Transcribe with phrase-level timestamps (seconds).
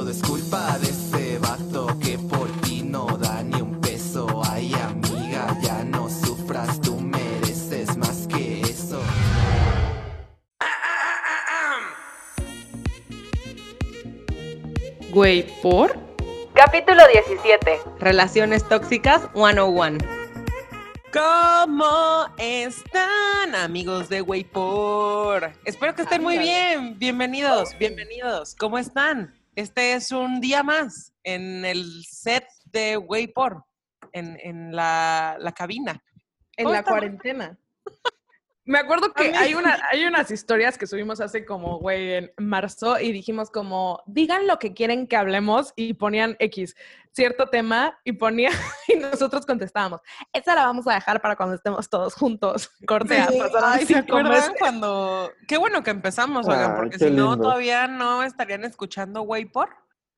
[0.00, 4.40] todo es culpa de ese vato que por ti no da ni un peso.
[4.50, 8.98] Ay, amiga, ya no sufras, tú mereces más que eso.
[15.10, 15.98] Güey, ¿por?
[16.54, 17.80] Capítulo 17.
[17.98, 19.98] Relaciones tóxicas 101.
[21.12, 25.52] ¿Cómo están, amigos de Waypor?
[25.66, 26.98] Espero que estén muy bien.
[26.98, 28.54] Bienvenidos, bienvenidos.
[28.54, 29.39] ¿Cómo están?
[29.60, 33.62] Este es un día más en el set de Waypor,
[34.10, 36.02] en, en la, la cabina.
[36.56, 37.58] En ¿Cómo la cuarentena.
[38.70, 43.00] Me acuerdo que hay, una, hay unas historias que subimos hace como, güey, en marzo
[43.00, 46.76] y dijimos como, digan lo que quieren que hablemos y ponían X,
[47.10, 48.50] cierto tema y ponía
[48.86, 50.02] y nosotros contestábamos,
[50.32, 52.70] esa la vamos a dejar para cuando estemos todos juntos.
[52.86, 55.32] Corte a, pasaron Ay, ¿se acuerdan cuando...?
[55.48, 59.70] Qué bueno que empezamos, oigan, porque si no, todavía no estarían escuchando Waypor.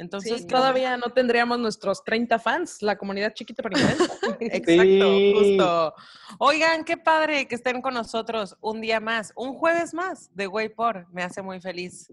[0.03, 4.05] Entonces, Sí, todavía no tendríamos nuestros 30 fans, la comunidad chiquita pero intensa.
[4.41, 5.35] Exacto, Sí.
[5.39, 5.95] justo.
[6.39, 11.07] Oigan, qué padre que estén con nosotros un día más, un jueves más de Waypor.
[11.11, 12.13] Me hace muy feliz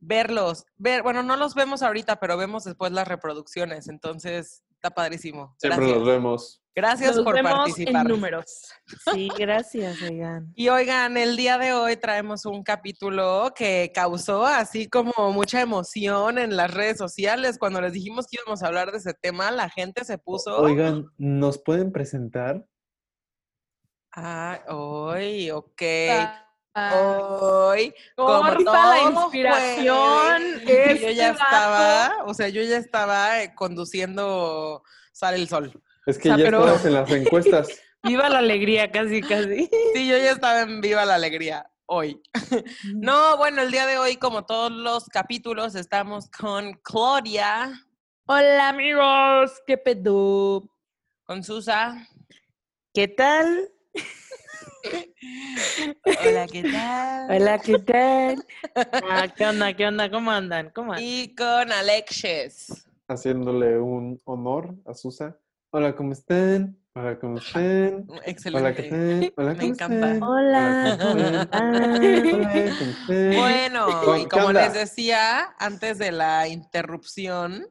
[0.00, 0.66] verlos.
[0.78, 3.88] Ver, bueno, no los vemos ahorita, pero vemos después las reproducciones.
[3.88, 5.54] Entonces, está padrísimo.
[5.58, 5.98] Siempre Gracias.
[5.98, 6.61] nos vemos.
[6.74, 8.06] Gracias Nos por vemos participar.
[8.06, 8.44] en números.
[9.12, 10.50] Sí, gracias, oigan.
[10.54, 16.38] Y oigan, el día de hoy traemos un capítulo que causó así como mucha emoción
[16.38, 17.58] en las redes sociales.
[17.58, 20.56] Cuando les dijimos que íbamos a hablar de ese tema, la gente se puso.
[20.56, 22.64] Oigan, ¿nos pueden presentar?
[24.14, 25.82] Ah, hoy, ok.
[26.10, 26.38] Ah,
[27.34, 29.84] Hoy, corta la inspiración.
[29.84, 31.44] yo este ya vato.
[31.44, 35.82] estaba, o sea, yo ya estaba eh, conduciendo Sale el Sol.
[36.06, 37.80] Es que O sea, ya pero- estamos en las encuestas.
[38.04, 39.68] Viva la alegría, casi, casi.
[39.94, 42.20] Sí, yo ya estaba en Viva la Alegría hoy.
[42.94, 47.70] No, bueno, el día de hoy, como todos los capítulos, estamos con Claudia,
[48.26, 50.62] Hola amigos, qué pedo.
[51.24, 52.08] con Susa.
[52.94, 53.68] ¿Qué tal?
[56.24, 57.30] Hola, ¿qué tal?
[57.30, 58.44] Hola, ¿qué tal?
[59.10, 59.74] Ah, ¿Qué onda?
[59.76, 60.10] ¿Qué onda?
[60.10, 60.70] ¿Cómo andan?
[60.74, 61.04] ¿Cómo andan?
[61.06, 62.86] Y con Alexis.
[63.08, 65.36] Haciéndole un honor a Susa.
[65.74, 66.76] Hola, ¿cómo están?
[66.94, 68.04] Hola, ¿cómo están?
[68.06, 68.82] Hola, ¿qué Excelente.
[68.90, 69.32] tal?
[69.38, 70.12] Hola, Me ¿cómo encanta.
[70.12, 70.22] están?
[70.22, 70.98] Hola.
[72.30, 73.36] Hola, ¿cómo están?
[73.36, 77.66] Bueno, y ¿Qué como les decía antes de la interrupción,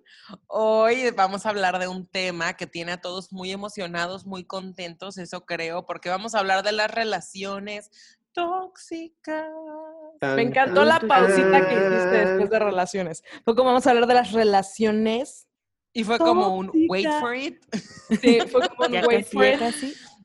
[0.48, 5.20] hoy vamos a hablar de un tema que tiene a todos muy emocionados, muy contentos,
[5.20, 7.92] eso creo, porque vamos a hablar de las relaciones
[8.32, 9.46] tóxicas.
[10.20, 13.24] Tan, Me encantó la tan, pausita que hiciste después de relaciones.
[13.46, 15.48] Fue como vamos a hablar de las relaciones.
[15.94, 17.62] Y fue como un wait for it.
[18.22, 19.59] Sí, fue como un wait for it.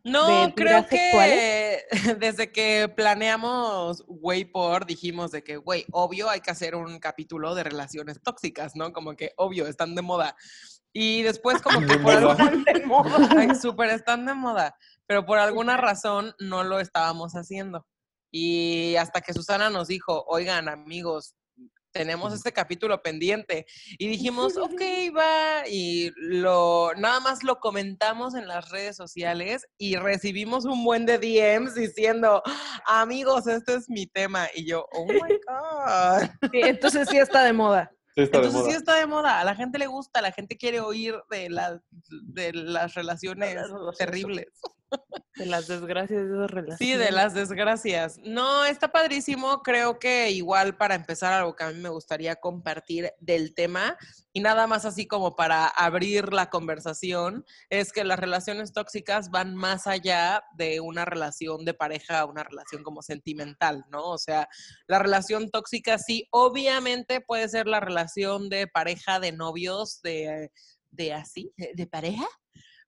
[0.06, 1.82] No, ¿De creo que
[2.21, 7.65] desde que planeamos Waypor dijimos de que, güey, obvio hay que hacer un capítulo de
[7.65, 8.93] relaciones tóxicas, ¿no?
[8.93, 10.37] Como que, obvio, están de moda.
[10.93, 12.15] Y después como que por
[13.37, 17.84] ay, súper están de moda, pero por alguna razón no lo estábamos haciendo.
[18.31, 21.34] Y hasta que Susana nos dijo, oigan, amigos,
[21.97, 23.67] tenemos este capítulo pendiente.
[23.99, 24.81] Y dijimos, ok,
[25.17, 25.67] va.
[25.69, 31.19] Y lo, nada más lo comentamos en las redes sociales y recibimos un buen de
[31.19, 32.43] DMs diciendo,
[32.87, 34.49] amigos, este es mi tema.
[34.55, 35.19] Y yo, oh my
[35.49, 36.51] God.
[36.53, 37.91] Sí, entonces sí está de moda.
[38.15, 38.71] Sí, está de Entonces moda.
[38.71, 41.81] sí está de moda, a la gente le gusta, la gente quiere oír de, la,
[42.23, 44.47] de las relaciones Las relaciones terribles.
[45.35, 46.79] De las desgracias de esas relaciones.
[46.79, 48.19] Sí, de las desgracias.
[48.25, 49.63] No, está padrísimo.
[49.63, 53.99] Creo que igual para empezar algo que a mí me gustaría compartir del tema
[54.33, 59.55] y nada más así como para abrir la conversación, es que las relaciones tóxicas van
[59.55, 64.05] más allá de una relación de pareja, una relación como sentimental, ¿no?
[64.11, 64.49] O sea,
[64.87, 70.51] la relación tóxica sí, obviamente puede ser la relación de pareja, de novios, de,
[70.91, 72.27] de así, de- de pareja.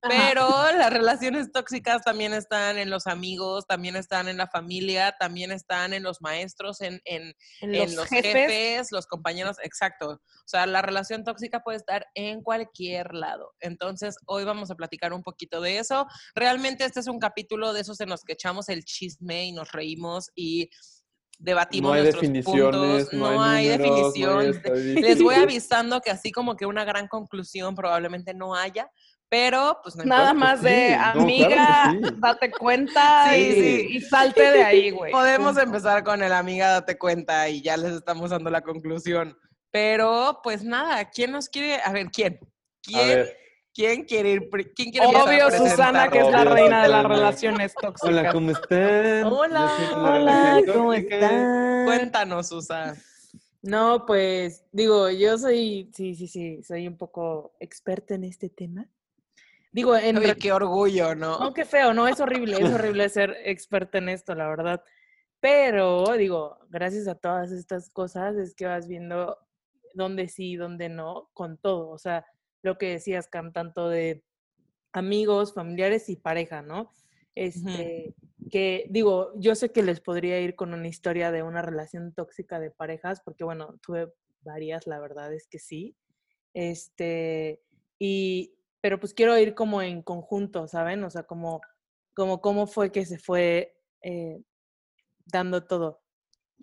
[0.01, 5.51] Pero las relaciones tóxicas también están en los amigos, también están en la familia, también
[5.51, 8.33] están en los maestros, en, en, En en los, los jefes.
[8.33, 10.11] jefes, los compañeros, exacto.
[10.11, 13.55] O sea, la relación tóxica puede estar en cualquier lado.
[13.61, 16.07] Entonces, hoy vamos a platicar un poquito de eso.
[16.35, 19.73] Realmente este es un capítulo de esos en los que echamos el chisme y nos
[19.73, 20.71] reímos y
[21.39, 23.13] debatimos No hay nuestros definiciones, puntos.
[23.13, 24.51] no, hay, números, definición.
[24.65, 24.95] No hay.
[25.03, 28.91] Les voy avisando que así como que una gran conclusión probablemente no haya,
[29.31, 31.99] pero pues no Nada más de no, claro amiga, sí.
[32.19, 33.87] date cuenta Sí, y, sí.
[33.97, 35.13] y salte de ahí, güey.
[35.13, 35.61] Podemos Punto.
[35.63, 39.37] empezar con el amiga, date cuenta y ya les estamos dando la conclusión.
[39.71, 41.81] Pero pues nada, ¿quién nos quiere?
[41.85, 42.39] A ver, ¿quién?
[42.83, 43.37] ¿Quién, ver,
[43.75, 44.49] ¿quién quiere ir?
[44.75, 47.15] ¿Quién quiere Obvio, Susana, que es la Obvio, reina de las Susana.
[47.15, 48.09] relaciones tóxicas.
[48.09, 49.25] hola, ¿cómo están?
[49.25, 51.85] Hola, hola, ¿cómo están?
[51.85, 52.95] Cuéntanos, Susa.
[53.61, 58.87] No, pues digo, yo soy, sí, sí, sí, soy un poco experta en este tema.
[59.73, 61.39] Digo, en Oye, qué orgullo, ¿no?
[61.39, 64.83] no, qué feo, no, es horrible, es horrible ser experta en esto, la verdad.
[65.41, 69.37] Pero, digo, gracias a todas estas cosas es que vas viendo
[69.95, 71.91] dónde sí dónde no, con todo.
[71.91, 72.25] O sea,
[72.63, 74.25] lo que decías, Cam, tanto de
[74.93, 76.91] amigos, familiares y pareja, ¿no?
[77.35, 78.15] Este,
[78.51, 82.59] que digo, yo sé que les podría ir con una historia de una relación tóxica
[82.59, 85.95] de parejas, porque bueno, tuve varias, la verdad es que sí.
[86.55, 87.61] Este,
[87.99, 91.03] y, pero pues quiero ir como en conjunto, ¿saben?
[91.05, 91.61] O sea, como,
[92.15, 94.41] como cómo fue que se fue eh,
[95.27, 96.03] dando todo.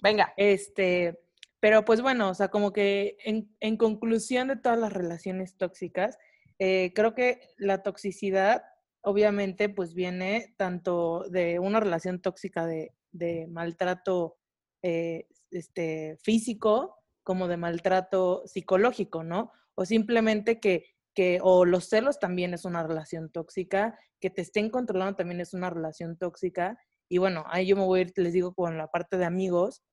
[0.02, 0.34] Venga.
[0.38, 1.20] Este,
[1.60, 6.18] pero pues bueno, o sea, como que en, en conclusión de todas las relaciones tóxicas,
[6.60, 8.64] eh, creo que la toxicidad
[9.02, 14.38] obviamente pues viene tanto de una relación tóxica de, de maltrato
[14.82, 19.52] eh, este, físico como de maltrato psicológico, ¿no?
[19.76, 24.70] O simplemente que, que, o los celos también es una relación tóxica, que te estén
[24.70, 26.78] controlando también es una relación tóxica.
[27.10, 29.84] Y bueno, ahí yo me voy a ir, les digo, con la parte de amigos.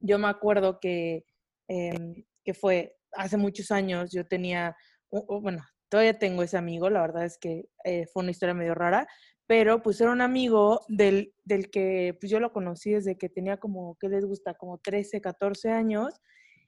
[0.00, 1.24] Yo me acuerdo que,
[1.68, 4.76] eh, que fue hace muchos años, yo tenía,
[5.10, 9.06] bueno, todavía tengo ese amigo, la verdad es que eh, fue una historia medio rara,
[9.46, 13.58] pero pues era un amigo del, del que pues yo lo conocí desde que tenía
[13.58, 14.54] como, ¿qué les gusta?
[14.54, 16.20] Como 13, 14 años.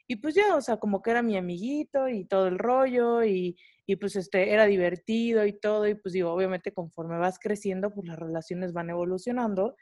[0.06, 3.56] Y pues ya, o sea, como que era mi amiguito y todo el rollo y,
[3.86, 5.86] y pues este, era divertido y todo.
[5.88, 9.76] Y pues digo, obviamente conforme vas creciendo, pues las relaciones van evolucionando.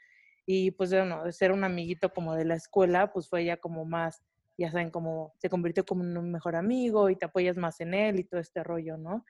[0.45, 3.85] Y pues bueno, de ser un amiguito como de la escuela, pues fue ya como
[3.85, 4.23] más,
[4.57, 7.93] ya saben, como se convirtió como en un mejor amigo y te apoyas más en
[7.93, 9.25] él y todo este rollo, ¿no?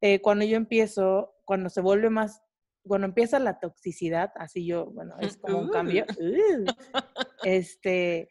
[0.00, 2.42] Eh, cuando yo empiezo, cuando se vuelve más,
[2.84, 6.04] cuando empieza la toxicidad, así yo, bueno, es como un cambio.
[6.18, 6.64] uh,
[7.44, 8.28] este,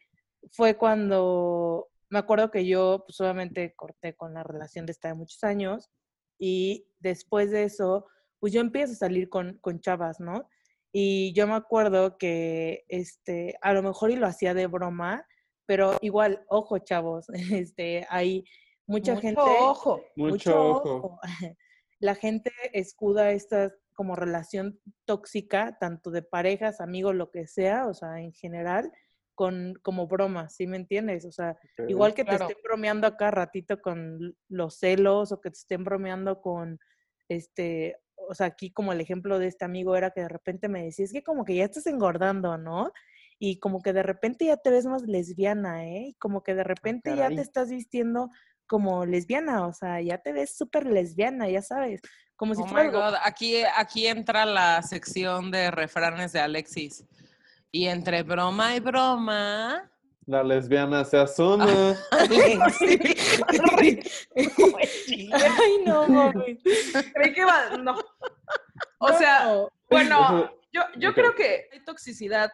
[0.50, 5.14] fue cuando me acuerdo que yo pues obviamente corté con la relación de esta de
[5.14, 5.90] muchos años
[6.38, 8.04] y después de eso,
[8.38, 10.46] pues yo empiezo a salir con, con chavas, ¿no?
[10.92, 15.26] Y yo me acuerdo que este, a lo mejor y lo hacía de broma,
[15.64, 18.44] pero igual, ojo, chavos, este, hay
[18.86, 19.40] mucha Mucho gente.
[19.40, 20.02] ojo.
[20.14, 21.20] Mucho ojo.
[21.98, 27.94] La gente escuda esta como relación tóxica, tanto de parejas, amigos, lo que sea, o
[27.94, 28.92] sea, en general,
[29.34, 31.24] con como broma, ¿sí me entiendes?
[31.24, 31.56] O sea,
[31.88, 32.46] igual que Claro.
[32.46, 36.78] te estén bromeando acá ratito con los celos o que te estén bromeando con
[37.28, 37.96] este,
[38.28, 41.04] o sea, aquí como el ejemplo de este amigo era que de repente me decía,
[41.04, 42.92] es que como que ya estás engordando, ¿no?
[43.38, 46.08] Y como que de repente ya te ves más lesbiana, ¿eh?
[46.08, 48.28] Y como que de repente ya te estás vistiendo
[48.66, 52.00] como lesbiana, o sea, ya te ves súper lesbiana, ya sabes,
[52.36, 57.04] como si Oh fuera my God, aquí, aquí entra la sección de refranes de Alexis.
[57.72, 59.90] Y entre broma y broma,
[60.26, 61.66] La lesbiana se asoma.
[65.32, 66.58] Ay, no, mami.
[67.14, 67.76] Creí que iba.
[67.78, 67.98] No.
[68.98, 69.68] O sea, No.
[69.90, 72.50] bueno, yo, yo creo que hay toxicidad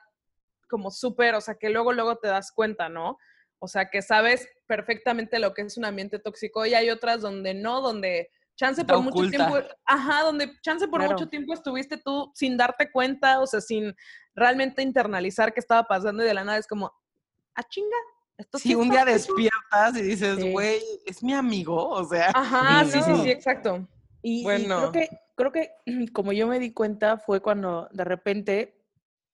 [0.69, 3.19] como súper, o sea, que luego, luego te das cuenta, ¿no?
[3.59, 7.55] O sea, que sabes perfectamente lo que es un ambiente tóxico y hay otras donde
[7.55, 9.37] no, donde chance por mucho oculta.
[9.47, 9.57] tiempo,
[9.87, 11.15] ajá, donde chance por Claro.
[11.15, 13.95] mucho tiempo estuviste tú sin darte cuenta, o sea, sin
[14.35, 16.93] realmente internalizar qué estaba pasando y de la nada es como,
[17.55, 17.97] ah, chinga.
[18.37, 19.13] Esto Si sí un día pasando".
[19.13, 20.53] despiertas y dices, Sí.
[20.53, 23.89] güey, es mi amigo, o sea, Ajá, Sí, sí, sí, exacto.
[24.23, 24.77] Y, y Bueno.
[24.77, 25.71] creo que, creo que
[26.13, 28.85] como yo me di cuenta fue cuando de repente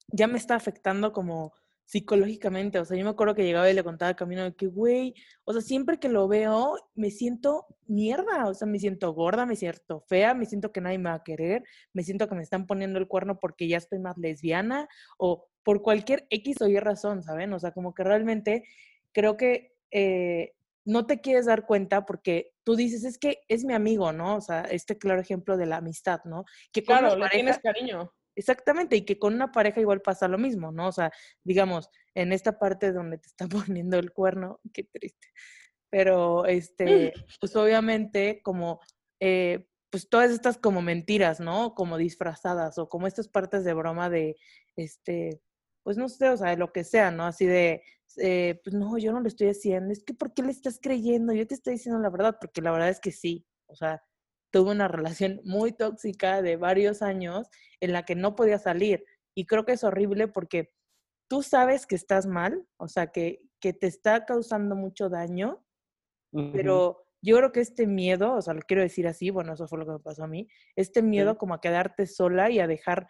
[0.09, 1.55] ya me está afectando como
[1.85, 2.79] psicológicamente.
[2.79, 5.15] O sea, yo me acuerdo que llegaba y le contaba camino de que, güey,
[5.45, 8.47] o sea, siempre que lo veo me siento mierda.
[8.49, 11.25] O sea, me siento gorda, me siento fea, me siento que nadie me va a
[11.25, 14.89] querer, me siento que me están poniendo el cuerno porque ya estoy más lesbiana
[15.19, 17.53] o por cualquier X o Y razón, ¿saben?
[17.53, 18.65] O sea, como que realmente
[19.13, 20.53] creo que eh,
[20.85, 24.37] no te quieres dar cuenta porque tú dices, es que es mi amigo, ¿no?
[24.37, 26.45] O sea, este claro ejemplo de la amistad, ¿no?
[26.73, 28.13] Que Claro, le tienes cariño.
[28.37, 30.89] Exactamente, y que con una pareja igual pasa lo mismo, ¿no?
[30.89, 31.13] O sea,
[31.43, 35.29] digamos, en esta parte donde te está poniendo el cuerno, qué triste.
[35.91, 38.81] Pero, este, pues obviamente como,
[39.21, 41.75] eh, pues todas estas como mentiras, ¿no?
[41.75, 44.37] Como disfrazadas o como estas partes de broma de,
[44.77, 45.41] este,
[45.85, 47.25] pues no sé, o sea, de lo que sea, ¿no?
[47.25, 47.83] Así de,
[48.17, 51.33] eh, pues no, yo no lo estoy haciendo, es que ¿por qué le estás creyendo?
[51.33, 54.03] Yo te estoy diciendo la verdad, porque la verdad es que sí, o sea,
[54.55, 57.49] tuve una relación muy tóxica de varios años
[57.81, 59.05] en la que no podía salir
[59.37, 60.73] y creo que es horrible porque
[61.29, 65.67] tú sabes que estás mal, o sea, que, que te está causando mucho daño,
[66.53, 69.81] pero yo creo que este miedo, o sea, lo quiero decir así, bueno, eso fue
[69.81, 70.47] lo que me pasó a mí,
[70.77, 73.09] este miedo como a quedarte sola y a dejar,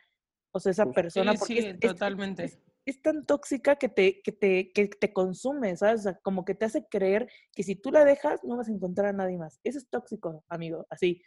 [0.50, 2.44] o sea, esa persona, Sí, porque sí, es- totalmente.
[2.44, 6.00] es- es tan tóxica que te, que te, que te consume, ¿sabes?
[6.00, 8.72] O sea, como que te hace creer que si tú la dejas, no vas a
[8.72, 9.60] encontrar a nadie más.
[9.64, 11.22] Eso es tóxico, amigo, así.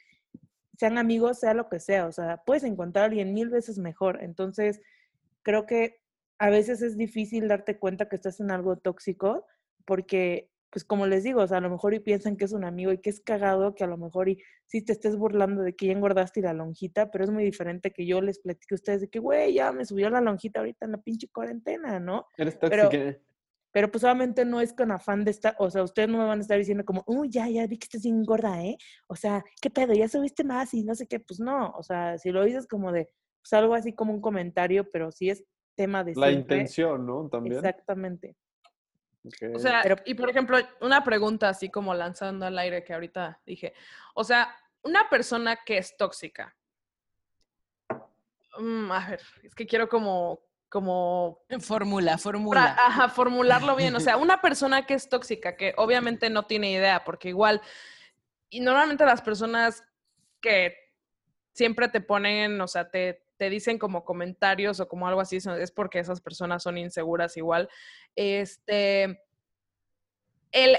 [0.77, 4.23] Sean amigos, sea lo que sea, o sea, puedes encontrar a alguien mil veces mejor.
[4.23, 4.79] Entonces,
[5.41, 5.99] creo que
[6.37, 9.45] a veces es difícil darte cuenta que estás en algo tóxico
[9.85, 12.63] porque pues como les digo, o sea, a lo mejor y piensan que es un
[12.63, 15.75] amigo y que es cagado, que a lo mejor y sí te estés burlando de
[15.75, 18.75] que ya engordaste y la lonjita, pero es muy diferente que yo les platique a
[18.75, 22.25] ustedes de que, güey, ya me subió la lonjita ahorita en la pinche cuarentena, ¿no?
[22.37, 22.89] Eres Pero-.
[23.73, 26.39] Pero pues obviamente no es con afán de estar, o sea, ustedes no me van
[26.39, 28.77] a estar diciendo como, uy, ya, ya vi que estás bien gorda, ¿eh?
[29.07, 29.93] O sea, ¿qué pedo?
[29.93, 32.91] Ya subiste más y no sé qué, pues no, o sea, si lo dices como
[32.91, 33.09] de,
[33.41, 35.43] pues algo así como un comentario, pero si es
[35.75, 37.29] tema de La siempre, intención, ¿no?
[37.29, 37.57] También.
[37.57, 38.35] Exactamente.
[39.53, 43.39] O sea, Pero- y por ejemplo, una pregunta así como lanzando al aire que ahorita
[43.45, 43.73] dije.
[44.13, 46.55] O sea, una persona que es tóxica.
[48.59, 52.75] Mm, a ver, es que quiero como, como Fórmula, fórmula.
[52.79, 53.95] ajá, formularlo bien.
[53.95, 57.61] O sea, una persona que es tóxica, que obviamente no tiene idea, porque igual,
[58.49, 59.83] y normalmente las personas
[60.41, 60.75] que
[61.53, 65.71] siempre te ponen, o sea, te, te dicen como comentarios o como algo así, es
[65.71, 67.69] porque esas personas son inseguras igual.
[68.15, 69.21] Este,
[70.51, 70.77] el,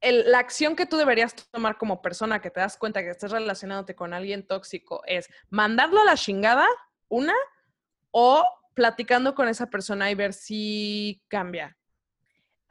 [0.00, 3.30] el- la acción que tú deberías tomar como persona que te das cuenta que estás
[3.30, 6.66] relacionándote con alguien tóxico es mandarlo a la chingada,
[7.08, 7.34] una,
[8.10, 11.76] o platicando con esa persona y ver si cambia.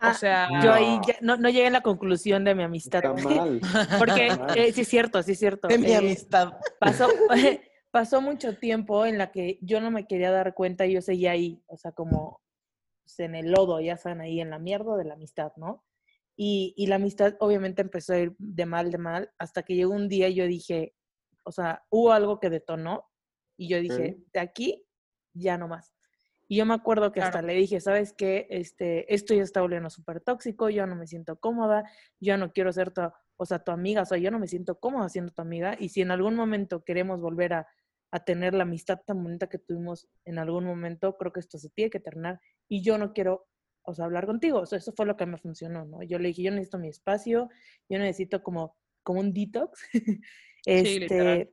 [0.01, 1.03] O Ah, sea, Yo ahí No.
[1.07, 3.05] ya no, no llegué a la conclusión de mi amistad.
[3.05, 3.61] Está mal.
[3.99, 4.57] Porque Mal.
[4.57, 5.67] eh, sí es cierto, sí es cierto.
[5.69, 6.53] De mi eh, amistad.
[6.79, 7.07] pasó,
[7.93, 11.29] pasó mucho tiempo en la que yo no me quería dar cuenta y yo seguía
[11.29, 12.41] ahí, o sea, como
[13.03, 15.85] pues, en el lodo, ya saben, ahí en la mierda de la amistad, ¿no?
[16.35, 19.93] Y, y la amistad obviamente empezó a ir de mal, de mal, hasta que llegó
[19.93, 20.95] un día y yo dije,
[21.43, 23.11] o sea, hubo algo que detonó
[23.57, 24.87] y yo dije, de aquí
[25.35, 25.93] ya no más.
[26.47, 27.47] Y yo me acuerdo que hasta Claro.
[27.47, 28.47] le dije, ¿sabes qué?
[28.49, 31.87] Este, esto ya está volviendo súper tóxico, yo no me siento cómoda,
[32.19, 33.01] yo no quiero ser tu,
[33.37, 35.75] o sea, tu amiga, o sea, yo no me siento cómoda siendo tu amiga.
[35.79, 37.67] Y si en algún momento queremos volver a,
[38.13, 41.71] a tener la amistad tan bonita que tuvimos en algún momento, creo que esto se
[41.71, 42.39] tiene que terminar
[42.69, 43.47] y yo no quiero,
[43.81, 44.59] o sea, hablar contigo.
[44.59, 46.03] O sea, eso fue lo que me funcionó, ¿no?
[46.03, 47.49] Yo le dije, yo necesito mi espacio,
[47.89, 49.81] yo necesito como, como un detox.
[50.67, 51.51] este,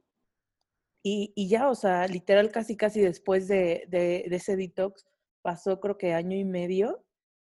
[1.03, 5.07] y, y ya, o sea, literal, casi, casi después de, de, de ese detox,
[5.41, 7.07] pasó creo que año y medio,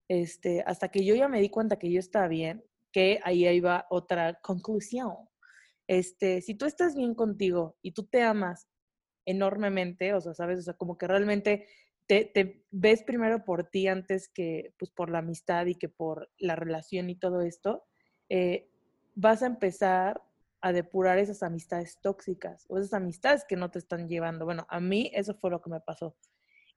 [0.09, 3.87] este, hasta que yo ya me di cuenta que yo estaba bien, que ahí iba
[3.91, 5.13] otra conclusión.
[5.87, 8.72] Este, si tú estás bien contigo y tú te amas
[9.25, 11.67] enormemente, o sea, sabes, o sea, como que realmente
[12.07, 16.57] te, ves primero por ti antes que pues por la amistad y que por la
[16.57, 17.85] relación y todo esto,
[18.29, 18.69] eh,
[19.15, 20.23] vas a empezar
[20.61, 24.45] a depurar esas amistades tóxicas o esas amistades que no te están llevando.
[24.45, 26.17] Bueno, a mí eso fue lo que me pasó.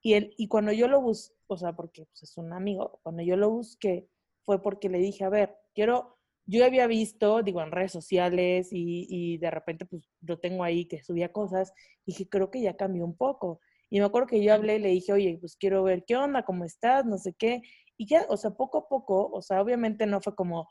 [0.02, 3.22] Y, él, y cuando yo lo busqué, o sea, porque pues, es un amigo, cuando
[3.22, 4.08] yo lo busqué
[4.44, 6.15] fue porque le dije, a ver, quiero,
[6.46, 10.86] yo había visto, digo, en redes sociales y, y de repente pues lo tengo ahí
[10.86, 11.72] que subía cosas
[12.04, 13.60] y dije, creo que ya cambió un poco.
[13.90, 16.44] Y me acuerdo que yo hablé y le dije, oye, pues quiero ver qué onda,
[16.44, 17.62] cómo estás, no sé qué.
[17.96, 20.68] Y ya, o sea, poco a poco, o sea, obviamente no fue como,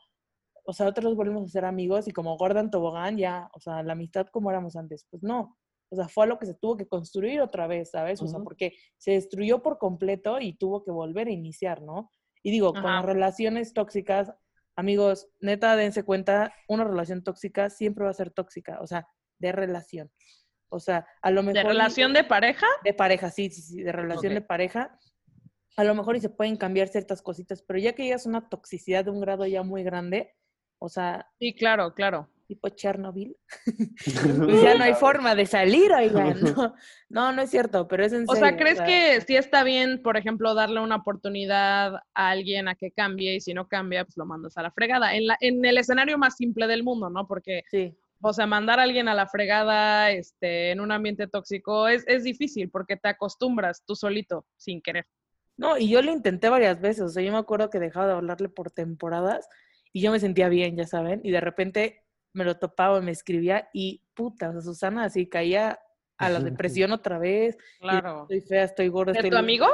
[0.64, 3.92] o sea, otros volvimos a ser amigos y como Gordon Tobogán ya, o sea, la
[3.92, 5.56] amistad como éramos antes, pues no.
[5.88, 8.20] O sea, fue algo que se tuvo que construir otra vez, ¿sabes?
[8.20, 12.10] O sea, porque se destruyó por completo y tuvo que volver a iniciar, ¿no?
[12.42, 14.32] Y digo, con las relaciones tóxicas,
[14.76, 19.52] amigos, neta, dense cuenta, una relación tóxica siempre va a ser tóxica, o sea, de
[19.52, 20.12] relación.
[20.68, 21.62] O sea, a lo mejor...
[21.62, 22.66] ¿De relación de pareja?
[22.84, 24.98] de pareja, sí, sí, sí, de relación de pareja.
[25.76, 28.48] A lo mejor y se pueden cambiar ciertas cositas, pero ya que llegas a una
[28.48, 30.34] toxicidad de un grado ya muy grande,
[30.78, 32.30] o sea, Sí, claro, claro.
[32.46, 33.36] Tipo Chernobyl,
[34.44, 36.36] pues ya no hay forma de salir, oigan.
[36.56, 36.74] No,
[37.08, 38.40] no, no es cierto, pero es en O serio.
[38.48, 42.90] sea, ¿crees que sí está bien, por ejemplo, darle una oportunidad a alguien a que
[42.90, 45.14] cambie y si no cambia, pues lo mandas a la fregada?
[45.14, 47.26] En, la, en el escenario más simple del mundo, ¿no?
[47.26, 51.86] Porque, Sí, o sea, mandar a alguien a la fregada este, en un ambiente tóxico
[51.88, 55.06] es, es difícil porque te acostumbras tú solito, sin querer.
[55.56, 58.12] no, y yo lo intenté varias veces, o sea, yo me acuerdo que dejaba de
[58.14, 59.48] hablarle por temporadas
[59.92, 62.02] y yo me sentía bien, ya saben, y de repente
[62.36, 65.80] me lo topaba, me escribía y puta, o sea, Susana así caía
[66.18, 68.22] a la depresión otra vez, Claro.
[68.22, 69.12] Estoy fea, estoy gorda.
[69.12, 69.66] ¿De estoy tu amigo?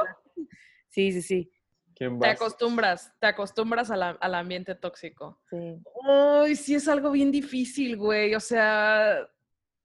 [0.87, 1.51] Sí, sí, sí.
[1.95, 5.41] ¿Quién Te acostumbras, te acostumbras a la- al ambiente tóxico.
[5.49, 5.77] sí.
[6.05, 8.33] Uy, sí es algo bien difícil, güey.
[8.35, 9.27] O sea,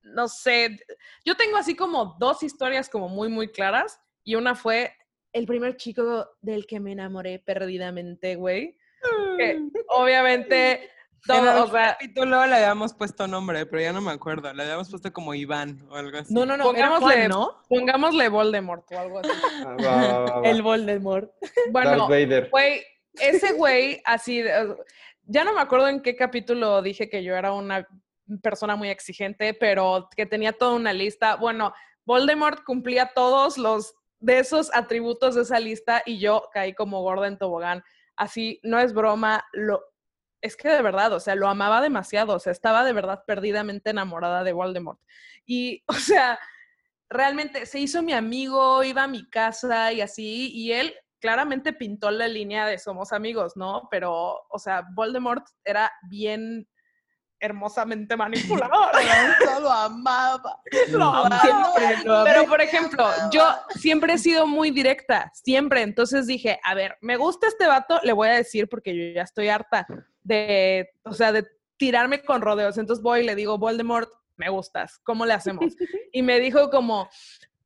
[0.03, 0.79] no sé.
[1.25, 4.01] Yo tengo así como dos historias como muy, muy claras.
[4.25, 4.93] Y una fue
[5.33, 8.77] el primer chico del que me enamoré perdidamente, güey.
[9.37, 10.89] Que obviamente
[11.27, 14.53] Todo, en o algún sea, capítulo le habíamos puesto nombre, pero ya no me acuerdo.
[14.53, 16.33] Le habíamos puesto como Iván o algo así.
[16.33, 17.63] No, no, no, Pongámosle- Juan, ¿no?
[17.69, 19.31] pongámosle Voldemort o algo así.
[19.67, 20.49] Ah, va, va, va, va.
[20.49, 21.31] El Voldemort.
[21.71, 22.49] Bueno, Darth Vader.
[22.51, 22.83] güey,
[23.15, 24.77] ese güey así, de-
[25.25, 27.87] ya no me acuerdo en qué capítulo dije que yo era una
[28.43, 31.37] persona muy exigente, pero que tenía toda una lista.
[31.37, 31.73] Bueno,
[32.05, 37.27] Voldemort cumplía todos los de esos atributos de esa lista y yo caí como gorda
[37.27, 37.83] en tobogán.
[38.17, 39.81] Así, no es broma, lo
[40.41, 43.91] es que de verdad, o sea, lo amaba demasiado, o sea, estaba de verdad perdidamente
[43.91, 45.01] enamorada de Voldemort.
[45.47, 46.39] Y, o sea,
[47.09, 52.11] realmente se hizo mi amigo, iba a mi casa y así, y él claramente pintó
[52.11, 53.89] la línea de somos amigos, ¿no?
[53.91, 56.69] Pero, o sea, Voldemort era bien
[57.41, 58.91] hermosamente manipulador.
[59.61, 60.61] lo amaba.
[60.91, 61.41] Lo amaba.
[61.41, 62.25] Siempre lo.
[62.25, 63.45] Pero, por ejemplo, yo
[63.77, 65.83] siempre he sido muy directa, siempre.
[65.83, 69.23] Entonces dije, a ver, me gusta este vato, le voy a decir porque yo ya
[69.23, 69.87] estoy harta
[70.29, 72.79] de, o sea, de tirarme con rodeos.
[72.79, 75.75] Entonces voy y le digo, Voldemort, me gustas, ¿cómo le hacemos?
[76.13, 77.09] Y me dijo como,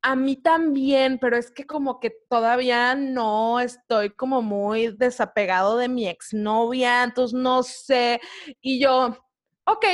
[0.01, 5.87] a mí también, pero es que como que todavía no estoy como muy desapegado de
[5.87, 8.19] mi exnovia, entonces no sé.
[8.61, 9.17] Y yo,
[9.65, 9.85] ok.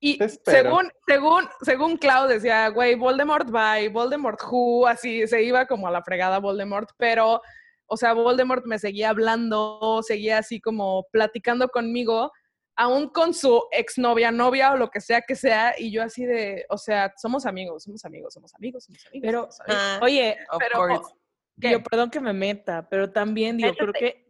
[0.00, 5.88] Y según, según, según Clau decía, güey, Voldemort bye, Voldemort who, así se iba como
[5.88, 7.40] a la fregada Voldemort, pero,
[7.88, 12.30] o sea, Voldemort me seguía hablando, seguía así como platicando conmigo,
[12.76, 16.64] aún con su exnovia, novia o lo que sea que sea, y yo así de,
[16.68, 19.26] o sea, somos amigos, somos amigos, somos amigos, somos amigos.
[19.26, 19.82] Pero, somos amigos.
[19.84, 21.02] Ah, Oye, pero-
[21.56, 24.28] digo, perdón que me meta, pero también digo, creo que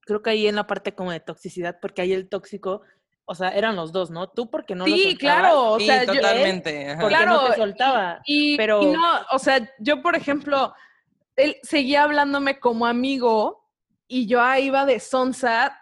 [0.00, 2.80] creo que ahí en la parte como de toxicidad, porque ahí el tóxico,
[3.26, 4.28] o sea, eran los dos, ¿no?
[4.30, 6.96] Tú porque no lo sí, soltabas, claro, o Sí, sea, yo, totalmente.
[6.98, 8.20] porque Claro, no te soltaba.
[8.24, 9.02] Y, Pero- y no,
[9.32, 10.74] o sea, yo, por ejemplo,
[11.38, 13.64] él seguía hablándome como amigo
[14.08, 15.78] y yo ahí iba de sonsa,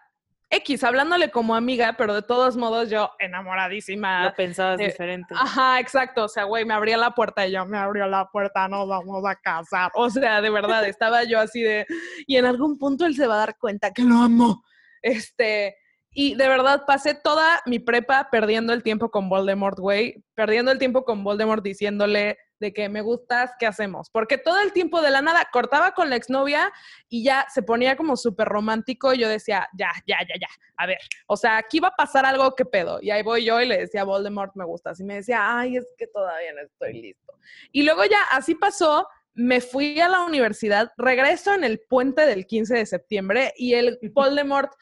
[0.51, 4.25] X, hablándole como amiga, pero de todos modos yo enamoradísima.
[4.25, 5.35] Lo pensabas eh, diferente.
[5.37, 6.25] Ajá, exacto.
[6.25, 9.25] O sea, güey, me abría la puerta y yo me abrió la puerta, nos vamos
[9.27, 9.91] a casar.
[9.95, 11.87] O sea, de verdad, estaba yo así de.
[12.27, 14.63] Y en algún punto él se va a dar cuenta que lo amo.
[15.03, 15.77] Este.
[16.11, 20.23] Y de verdad pasé toda mi prepa perdiendo el tiempo con Voldemort, güey.
[20.35, 24.11] Perdiendo el tiempo con Voldemort diciéndole de que me gustas, ¿qué hacemos?
[24.11, 26.73] Porque todo el tiempo de la nada cortaba con la exnovia
[27.09, 30.87] y ya se ponía como súper romántico y yo decía, ya, ya, ya, ya, a
[30.87, 32.99] ver, o sea, aquí va a pasar algo, ¿qué pedo?
[33.01, 35.01] Y ahí voy yo y le decía, Voldemort, me gustas.
[35.01, 37.35] Y me decía, ay, es que todavía no estoy listo.
[37.73, 42.47] Y luego ya así pasó, me fui a la universidad, regreso en el puente del
[42.47, 44.73] 15 de septiembre y el Voldemort,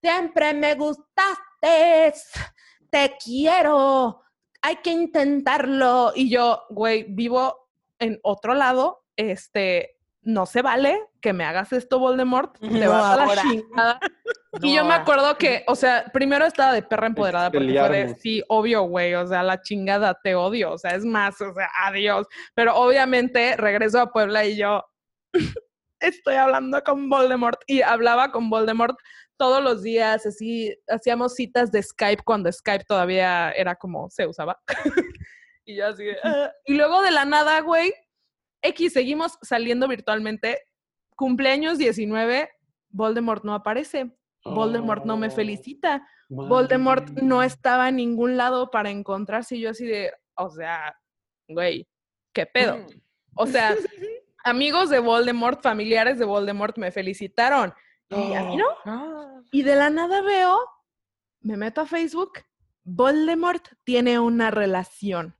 [0.00, 2.14] siempre me gustaste,
[2.90, 4.22] te quiero,
[4.62, 6.12] hay que intentarlo.
[6.14, 11.98] Y yo, güey, vivo en otro lado, este, no se vale que me hagas esto,
[11.98, 14.00] Voldemort, te No vas a la chingada.
[14.60, 18.14] Y yo me acuerdo que, o sea, primero estaba de perra empoderada porque fue de,
[18.16, 21.68] sí, obvio, güey, o sea, la chingada, te odio, o sea, es más, o sea,
[21.84, 22.26] adiós.
[22.54, 24.84] Pero obviamente regreso a Puebla y yo
[26.00, 28.96] estoy hablando con Voldemort y hablaba con Voldemort
[29.42, 34.62] todos los días, así, hacíamos citas de Skype cuando Skype todavía era como se usaba.
[35.64, 36.52] y yo así, de, "Ah".
[36.64, 37.92] y luego de la nada, güey,
[38.62, 40.68] X, seguimos saliendo virtualmente,
[41.16, 42.50] cumpleaños 19,
[42.90, 44.12] Voldemort no aparece.
[44.44, 46.06] Voldemort no me Oh, felicita.
[46.28, 49.56] Voldemort no estaba en ningún lado para encontrarse.
[49.56, 50.96] Y yo así de, o sea,
[51.48, 51.88] güey,
[52.32, 52.76] ¿qué pedo?
[52.78, 52.86] Mm.
[53.34, 53.74] O sea,
[54.44, 57.74] amigos de Voldemort, familiares de Voldemort me felicitaron.
[58.16, 59.42] Y a mí no.
[59.50, 60.58] Y de la nada veo,
[61.40, 62.40] me meto a Facebook,
[62.84, 65.36] Voldemort tiene una relación.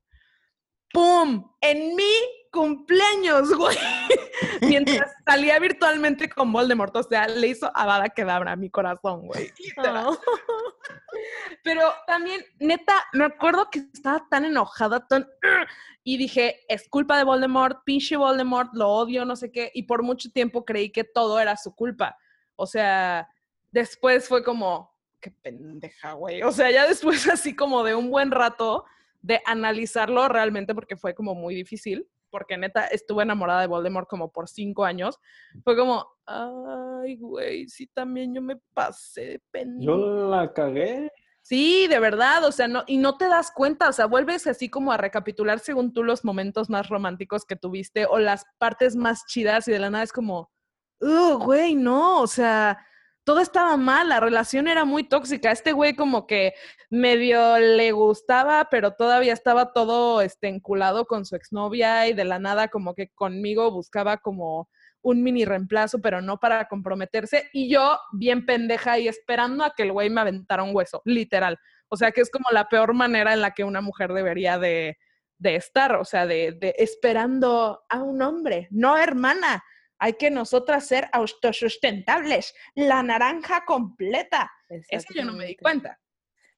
[0.93, 1.53] ¡Pum!
[1.61, 2.13] En mi
[2.53, 3.77] cumpleaños, güey.
[4.61, 6.95] Mientras salía virtualmente con Voldemort.
[6.95, 9.51] O sea, le hizo Avada Kedavra a mi corazón, güey.
[9.79, 10.19] No.
[11.65, 15.29] Pero también, neta, me acuerdo que estaba tan enojada, tan...
[16.05, 19.71] Y dije, es culpa de Voldemort, pinche Voldemort, lo odio, no sé qué.
[19.73, 22.17] Y por mucho tiempo creí que todo era su culpa.
[22.63, 23.29] O sea,
[23.73, 26.45] después fue como, qué pendeja, güey.
[26.45, 28.85] O sea, ya después así como de un buen rato
[29.21, 34.31] de analizarlo realmente, porque fue como muy difícil, porque neta estuve enamorada de Voldemort como
[34.31, 35.19] por cinco años.
[35.65, 39.85] Fue como, ay, güey, sí, también yo me pasé de pendeja.
[39.85, 41.11] Yo la cagué.
[41.41, 44.69] Sí, de verdad, o sea, no, y no te das cuenta, o sea, vuelves así
[44.69, 49.27] como a recapitular según tú los momentos más románticos que tuviste o las partes más
[49.27, 50.53] chidas y de la nada es como,
[51.03, 52.79] uh, güey, no, o sea,
[53.25, 56.55] todo estaba mal, la relación era muy tóxica, este güey como que
[56.91, 62.39] medio le gustaba, pero todavía estaba todo este, enculado con su exnovia y de la
[62.39, 64.69] nada como que conmigo buscaba como
[65.03, 67.49] un mini reemplazo, pero no para comprometerse.
[67.53, 71.59] Y yo, bien pendeja y esperando a que el güey me aventara un hueso, literal.
[71.89, 74.97] O sea, que es como la peor manera en la que una mujer debería de,
[75.39, 79.63] de estar, o sea, de, de esperando a un hombre, no hermana.
[80.05, 84.51] Hay que nosotras ser autosustentables, la naranja completa.
[84.89, 85.97] Eso yo no me di cuenta.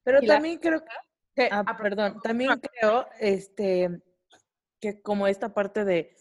[0.03, 0.83] Pero Y la- también creo
[1.37, 2.21] Que- Ah, ah, perdón.
[2.23, 3.91] También creo, este,
[4.81, 6.17] que como esta parte de,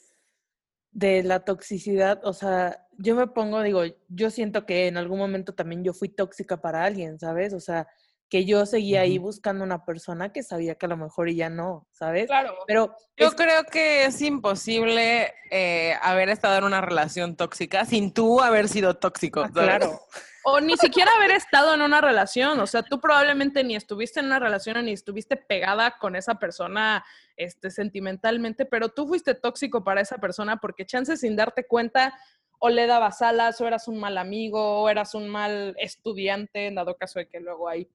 [0.91, 5.53] de la toxicidad, o sea, yo me pongo, digo, yo siento que en algún momento
[5.55, 7.53] también yo fui tóxica para alguien, ¿sabes?
[7.53, 7.87] O sea,
[8.33, 11.85] que yo seguía ahí buscando una persona que sabía que a lo mejor ya no,
[11.91, 12.25] ¿sabes?
[12.25, 12.55] Claro.
[12.65, 18.11] Pero Yo es- creo que es imposible eh, haber estado en una relación tóxica sin
[18.11, 19.41] tú haber sido tóxico.
[19.41, 20.01] ah, claro.
[20.45, 22.59] O ni siquiera haber estado en una relación.
[22.59, 27.05] O sea, tú probablemente ni estuviste en una relación ni estuviste pegada con esa persona
[27.37, 32.15] este, sentimentalmente, pero tú fuiste tóxico para esa persona porque chances sin darte cuenta
[32.57, 36.73] o le dabas alas o eras un mal amigo o eras un mal estudiante, en
[36.73, 37.87] dado caso de que luego hay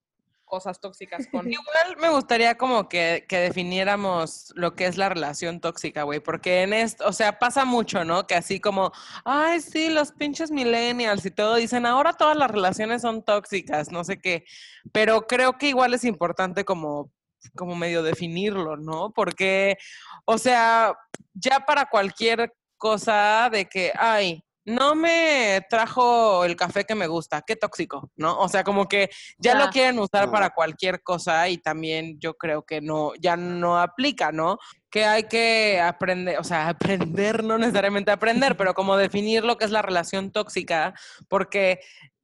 [0.48, 1.46] cosas tóxicas con...
[1.52, 6.62] Igual me gustaría como que, que definiéramos lo que es la relación tóxica, güey, porque
[6.62, 8.26] en esto, o sea, pasa mucho, ¿no?
[8.26, 8.92] Que así como,
[9.24, 14.04] ay, sí, los pinches millennials y todo, dicen, ahora todas las relaciones son tóxicas, no
[14.04, 14.44] sé qué,
[14.92, 17.12] pero creo que igual es importante como,
[17.54, 19.12] como medio definirlo, ¿no?
[19.12, 19.76] Porque,
[20.24, 20.96] o sea,
[21.34, 27.42] ya para cualquier cosa de que, ay, no me trajo el café que me gusta,
[27.46, 28.38] qué tóxico, ¿no?
[28.38, 30.32] O sea, como que ya lo quieren usar No.
[30.32, 34.58] para cualquier cosa y también yo creo que no, ya no aplica, ¿no?
[34.90, 36.68] Que hay que aprender, o sea,
[37.16, 40.92] aprender, no necesariamente aprender, pero como definir lo que es la relación tóxica,
[41.28, 41.80] porque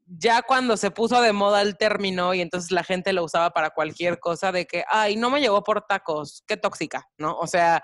[0.06, 3.70] ya cuando se puso de moda el término y entonces la gente lo usaba para
[3.70, 7.38] cualquier cosa de que, ay, no me llevó por tacos, qué tóxica, ¿no?
[7.38, 7.82] O sea,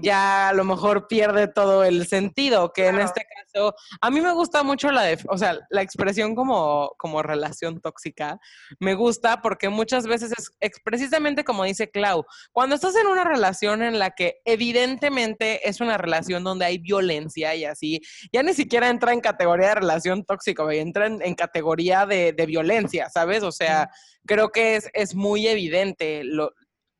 [0.00, 4.32] ya a lo mejor pierde todo el sentido, que en este caso, a mí me
[4.32, 8.38] gusta mucho la, def- o sea, la expresión como, como relación tóxica,
[8.80, 13.24] me gusta porque muchas veces es, es precisamente como dice Clau, cuando estás en una
[13.24, 18.00] relación en la que evidentemente es una relación donde hay violencia y así,
[18.32, 22.46] ya ni siquiera entra en categoría de relación tóxica, entra en, en categoría de, de
[22.46, 23.42] violencia, ¿sabes?
[23.42, 23.88] O sea,
[24.26, 26.52] creo que es, es muy evidente lo,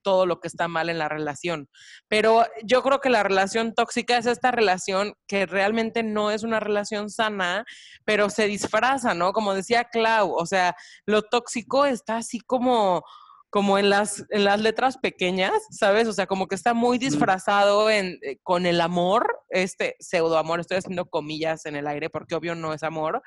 [0.08, 1.68] todo lo que está mal en la relación.
[2.08, 6.60] Pero yo creo que la relación tóxica es esta relación que realmente no es una
[6.60, 7.66] relación sana,
[8.06, 9.34] pero se disfraza, ¿no?
[9.34, 13.04] Como decía Clau, o sea, lo tóxico está así como
[13.50, 16.06] como en las, en las letras pequeñas, ¿sabes?
[16.06, 20.60] O sea, como que está muy disfrazado en, eh, con el amor, este pseudo amor,
[20.60, 23.22] estoy haciendo comillas en el aire porque obvio no es amor,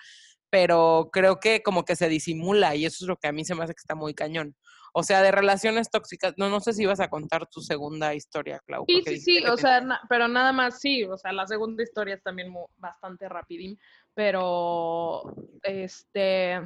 [0.51, 3.55] pero creo que como que se disimula y eso es lo que a mí se
[3.55, 4.55] me hace que está muy cañón.
[4.93, 8.61] O sea, de relaciones tóxicas, no, no sé si ibas a contar tu segunda historia,
[8.67, 8.83] Clau.
[8.89, 11.81] Sí, sí, sí, o te- sea, na- pero nada más sí, o sea, la segunda
[11.81, 13.79] historia es también bastante rapidín,
[14.13, 15.33] pero,
[15.63, 16.59] este,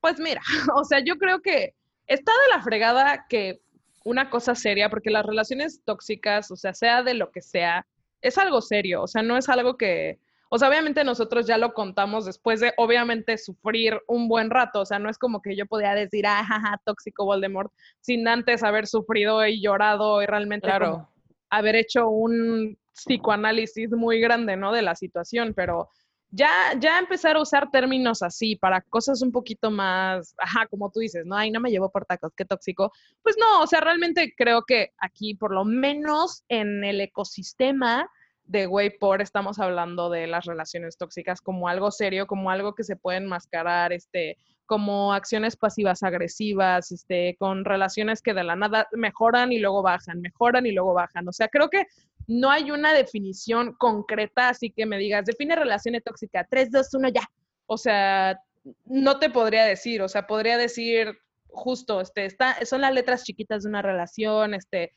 [0.00, 0.40] pues mira,
[0.74, 1.74] o sea, yo creo que
[2.06, 3.60] está de la fregada que
[4.04, 7.86] una cosa seria, porque las relaciones tóxicas, o sea, sea de lo que sea,
[8.22, 10.18] es algo serio, o sea, no es algo que,
[10.52, 14.84] o sea, obviamente nosotros ya lo contamos después de, obviamente, sufrir un buen rato, o
[14.84, 18.88] sea, no es como que yo podía decir, ah, jaja, tóxico Voldemort, sin antes haber
[18.88, 21.08] sufrido y llorado y realmente como
[21.50, 24.72] haber hecho un psicoanálisis muy grande, ¿no?
[24.72, 25.88] De la situación, pero
[26.32, 30.98] ya, ya empezar a usar términos así para cosas un poquito más, ajá, como tú
[30.98, 31.36] dices, ¿no?
[31.36, 32.92] Ay, no me llevo por tacos, qué tóxico.
[33.22, 38.10] Pues no, o sea, realmente creo que aquí, por lo menos en el ecosistema
[38.50, 42.82] de Way por estamos hablando de las relaciones tóxicas como algo serio, como algo que
[42.82, 48.88] se puede enmascarar, este, como acciones pasivas agresivas, este, con relaciones que de la nada
[48.92, 51.28] mejoran y luego bajan, mejoran y luego bajan.
[51.28, 51.86] O sea, creo que
[52.26, 57.08] no hay una definición concreta, así que me digas, define relación tóxica, 3, 2, 1,
[57.10, 57.30] ya.
[57.66, 58.36] O sea,
[58.84, 63.62] no te podría decir, o sea, podría decir justo, este, está, son las letras chiquitas
[63.62, 64.92] de una relación, este,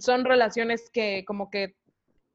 [0.00, 1.76] son relaciones que como que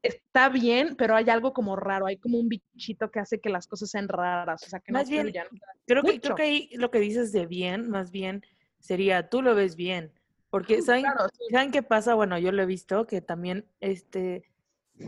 [0.04, 3.66] está bien, pero hay algo como raro, hay como un bichito que hace que las
[3.66, 5.46] cosas sean raras, o sea, que Más no bien, fluyan.
[5.86, 6.20] Creo que, Mucho.
[6.20, 8.44] creo que ahí lo que dices de bien, más bien,
[8.78, 10.12] sería tú lo ves bien.
[10.50, 11.44] Porque, ¿saben, Claro, sí.
[11.50, 12.14] ¿saben qué pasa?
[12.14, 14.44] Bueno, yo lo he visto que también, este,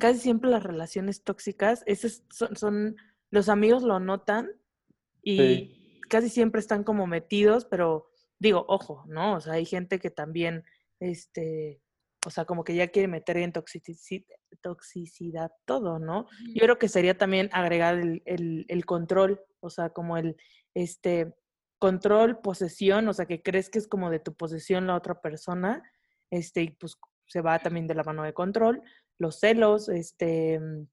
[0.01, 2.97] casi siempre las relaciones tóxicas, esas son, son-
[3.31, 4.51] los amigos lo notan
[5.23, 6.01] y Sí.
[6.09, 9.35] casi siempre están como metidos, pero digo, ojo, ¿no?
[9.37, 10.65] O sea, hay gente que también,
[11.01, 11.81] este,
[12.27, 14.27] o sea, como que ya quiere meter en toxici-
[14.61, 16.27] toxicidad todo, ¿no?
[16.55, 20.37] Yo creo que sería también agregar el, el- el control, o sea, como el
[20.75, 21.33] este
[21.79, 25.83] control, posesión, o sea, que crees que es como de tu posesión la otra persona,
[26.31, 28.83] este, y pues se va también de la mano de control,
[29.19, 30.89] los celos, este, mm,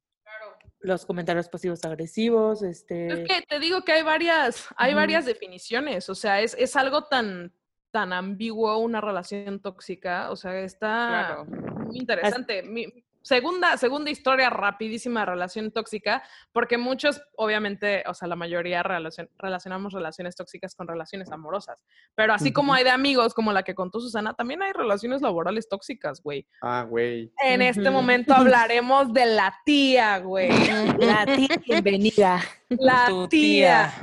[0.81, 3.07] los comentarios pasivos agresivos, este...
[3.07, 7.05] Es que te digo que hay varias, hay varias definiciones, o sea, es, es algo
[7.05, 7.51] tan,
[7.93, 11.45] tan ambiguo una relación tóxica, o sea, está Claro.
[11.45, 12.63] muy interesante.
[12.63, 18.81] Mi segunda, segunda historia rapidísima de relación tóxica, porque muchos, obviamente, o sea, la mayoría
[18.81, 21.83] relacion- relacionamos relaciones tóxicas con relaciones amorosas,
[22.15, 25.69] pero así como hay de amigos, como la que contó Susana, también hay relaciones laborales
[25.69, 26.47] tóxicas, güey.
[26.63, 27.31] Ah, güey.
[27.43, 30.49] En este momento hablaremos de la tía, güey.
[30.97, 32.41] La tía bienvenida.
[32.69, 33.93] La Tu tía.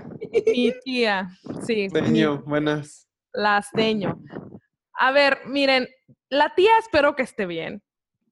[0.47, 1.29] Mi tía.
[1.67, 1.91] Sí.
[1.91, 3.09] Señor, buenas.
[3.33, 4.21] La asteño.
[4.95, 5.89] A ver, miren,
[6.29, 7.83] la tía espero que esté bien.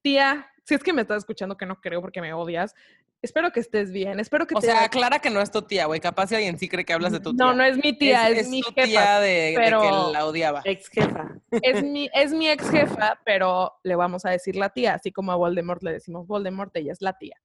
[0.01, 2.75] Tía, si es que me estás escuchando, que no creo porque me odias,
[3.21, 4.19] espero que estés bien.
[4.19, 5.99] Espero que O te sea, aclara que no es tu tía, güey.
[5.99, 7.45] Capaz si alguien sí cree que hablas de tu tía.
[7.45, 8.87] No, no es mi tía, es, mi tu jefa.
[8.87, 10.61] tía de, que la odiaba.
[10.65, 11.35] Ex jefa.
[11.61, 15.31] Es mi, es mi ex jefa, pero le vamos a decir la tía, así como
[15.31, 17.35] a Voldemort le decimos Voldemort, ella es la tía.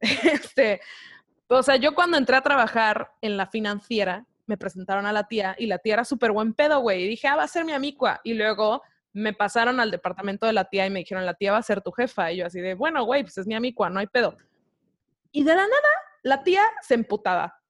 [0.00, 0.80] Este,
[1.46, 5.54] o sea, yo cuando entré a trabajar en la financiera, me presentaron a la tía
[5.58, 7.04] y la tía era súper buen pedo, güey.
[7.04, 8.20] Y dije, ah, va a ser mi amicua.
[8.24, 11.58] Y luego me pasaron al departamento de la tía y me dijeron, la tía va
[11.58, 12.32] a ser tu jefa.
[12.32, 14.36] Y yo así de, bueno, güey, pues es mi amicua, no hay pedo.
[15.30, 15.88] Y de la nada,
[16.22, 17.60] la tía se emputaba.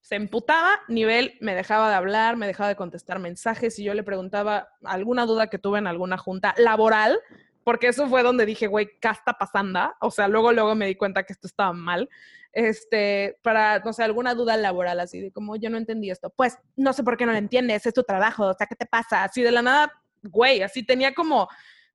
[0.00, 4.02] Se emputaba, nivel, me dejaba de hablar, me dejaba de contestar mensajes y yo le
[4.02, 7.20] preguntaba alguna duda que tuve en alguna junta laboral,
[7.64, 9.92] porque eso fue donde dije, güey, ¿qué está pasando?
[10.00, 12.08] O sea, luego, luego me di cuenta que esto estaba mal.
[12.52, 16.30] Este, para, no sé, alguna duda laboral, así de como yo no entendí esto.
[16.36, 18.86] Pues no sé por qué no lo entiendes, es tu trabajo, o sea, ¿qué te
[18.86, 19.24] pasa?
[19.24, 21.48] Así de la nada, güey, así tenía como,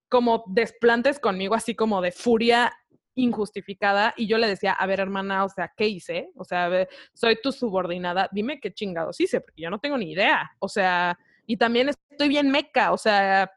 [0.09, 2.73] como desplantes conmigo, así como de furia
[3.13, 6.29] injustificada y yo le decía, a ver, hermana, o sea, ¿qué hice?
[6.35, 10.51] O sea, soy tu subordinada, dime qué chingados hice, porque yo no tengo ni idea.
[10.59, 13.51] O sea, y también estoy bien meca, o sea,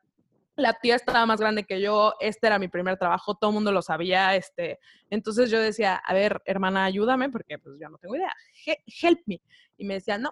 [0.60, 3.72] la tía estaba más grande que yo, este era mi primer trabajo, todo el mundo
[3.72, 8.16] lo sabía, este, entonces yo decía, a ver, hermana, ayúdame, porque pues yo no tengo
[8.16, 8.32] idea,
[8.66, 9.40] He- help me.
[9.76, 10.30] Y me decía, no,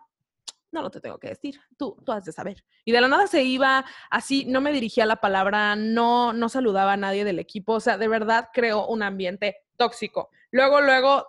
[0.71, 2.65] no, no te tengo que decir, tú, tú has de saber.
[2.85, 6.93] Y de la nada se iba así, no me dirigía la palabra, no, no saludaba
[6.93, 10.31] a nadie del equipo, o sea, de verdad creó un ambiente tóxico.
[10.51, 11.27] Luego, luego,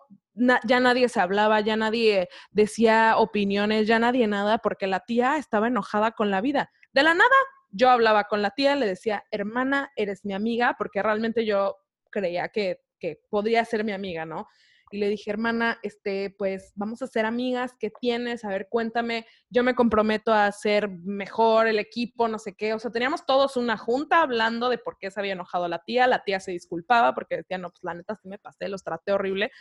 [0.66, 5.68] ya nadie se hablaba, ya nadie decía opiniones, ya nadie nada, porque la tía estaba
[5.68, 6.72] enojada con la vida.
[6.94, 7.36] De la nada,
[7.71, 11.77] yo hablaba con la tía, le decía, hermana, eres mi amiga, porque realmente yo
[12.10, 14.47] creía que, que podría ser mi amiga, ¿no?
[14.91, 18.43] Y le dije, hermana, este, pues vamos a ser amigas, ¿qué tienes?
[18.43, 22.73] A ver, cuéntame, yo me comprometo a hacer mejor el equipo, no sé qué.
[22.73, 26.08] O sea, teníamos todos una junta hablando de por qué se había enojado la tía.
[26.08, 29.12] La tía se disculpaba porque decía, no, pues la neta sí me pasé, los traté
[29.12, 29.51] horrible.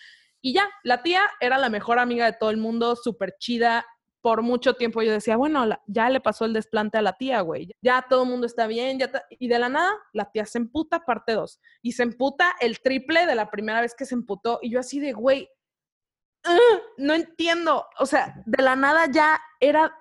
[0.40, 3.84] Y ya, la tía era la mejor amiga de todo el mundo, súper chida.
[4.20, 7.40] Por mucho tiempo yo decía, bueno, la- ya le pasó el desplante a la tía,
[7.40, 7.70] güey.
[7.80, 10.58] Ya todo el mundo está bien, ya ta- y de la nada, la tía se
[10.58, 11.60] emputa, parte dos.
[11.82, 14.58] Y se emputa el triple de la primera vez que se emputó.
[14.62, 15.48] Y yo así de, güey,
[16.96, 17.86] no entiendo.
[17.98, 19.94] O sea, de la nada ya era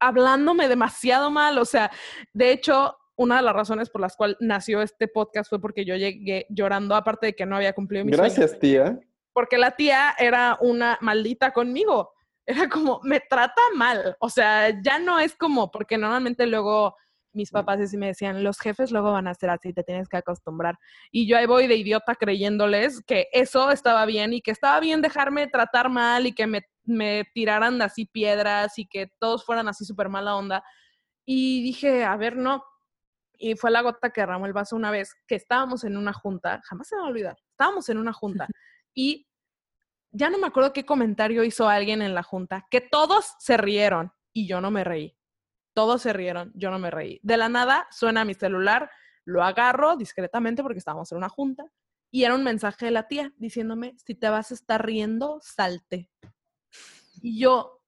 [0.00, 1.58] hablándome demasiado mal.
[1.58, 1.90] O sea,
[2.32, 5.94] de hecho, una de las razones por las cuales nació este podcast fue porque yo
[5.96, 8.98] llegué llorando, aparte de que no había cumplido mi sueño Gracias, tía.
[9.32, 12.13] porque la tía era una maldita conmigo.
[12.46, 14.16] Era como, me trata mal.
[14.20, 16.94] O sea, ya no es como, porque normalmente luego
[17.34, 20.16] mis papás así me decían, los jefes luego van a ser así, te tienes que
[20.16, 20.78] acostumbrar.
[21.10, 25.02] Y yo ahí voy de idiota creyéndoles que eso estaba bien y que estaba bien
[25.02, 29.84] dejarme tratar mal y que me, me tiraran así piedras y que todos fueran así
[29.84, 30.64] súper mala onda.
[31.26, 32.64] Y dije, a ver, no.
[33.36, 36.60] Y fue la gota que derramó el vaso una vez que estábamos en una junta,
[36.64, 38.46] jamás se me va a olvidar, estábamos en una junta
[38.94, 39.26] y
[40.14, 44.12] ya no me acuerdo qué comentario hizo alguien en la junta, que todos se rieron
[44.32, 45.16] y yo no me reí.
[45.74, 47.18] Todos se rieron, yo no me reí.
[47.22, 48.90] De la nada suena mi celular,
[49.24, 51.64] lo agarro discretamente porque estábamos en una junta
[52.12, 56.08] y era un mensaje de la tía diciéndome, si te vas a estar riendo, salte.
[57.20, 57.82] Y yo,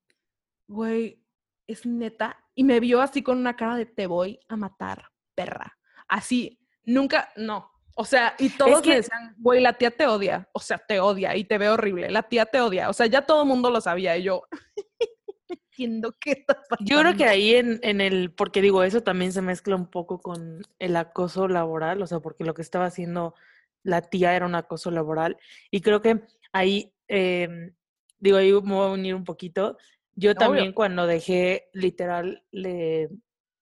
[0.66, 1.22] güey,
[1.68, 2.44] es neta.
[2.56, 5.78] Y me vio así con una cara de te voy a matar, perra.
[6.08, 7.70] Así, nunca, no.
[7.98, 10.48] O sea, y todos que- me decían, güey, la tía te odia.
[10.52, 12.11] O sea, te odia y te ve horrible.
[12.11, 12.90] La tía te odia.
[12.90, 14.16] O sea, ya todo el mundo lo sabía.
[14.18, 14.42] Y yo,
[15.48, 16.88] entiendo qué está pasando.
[16.90, 20.20] Yo creo que ahí en, en el, porque digo, eso también se mezcla un poco
[20.20, 23.35] con el acoso laboral, o sea, porque lo que estaba haciendo
[23.82, 25.37] la tía era un acoso laboral.
[25.70, 26.20] Y creo que
[26.52, 27.74] ahí, em,
[28.18, 29.78] digo, ahí me voy a unir un poquito.
[30.14, 33.09] Yo también cuando dejé literal le-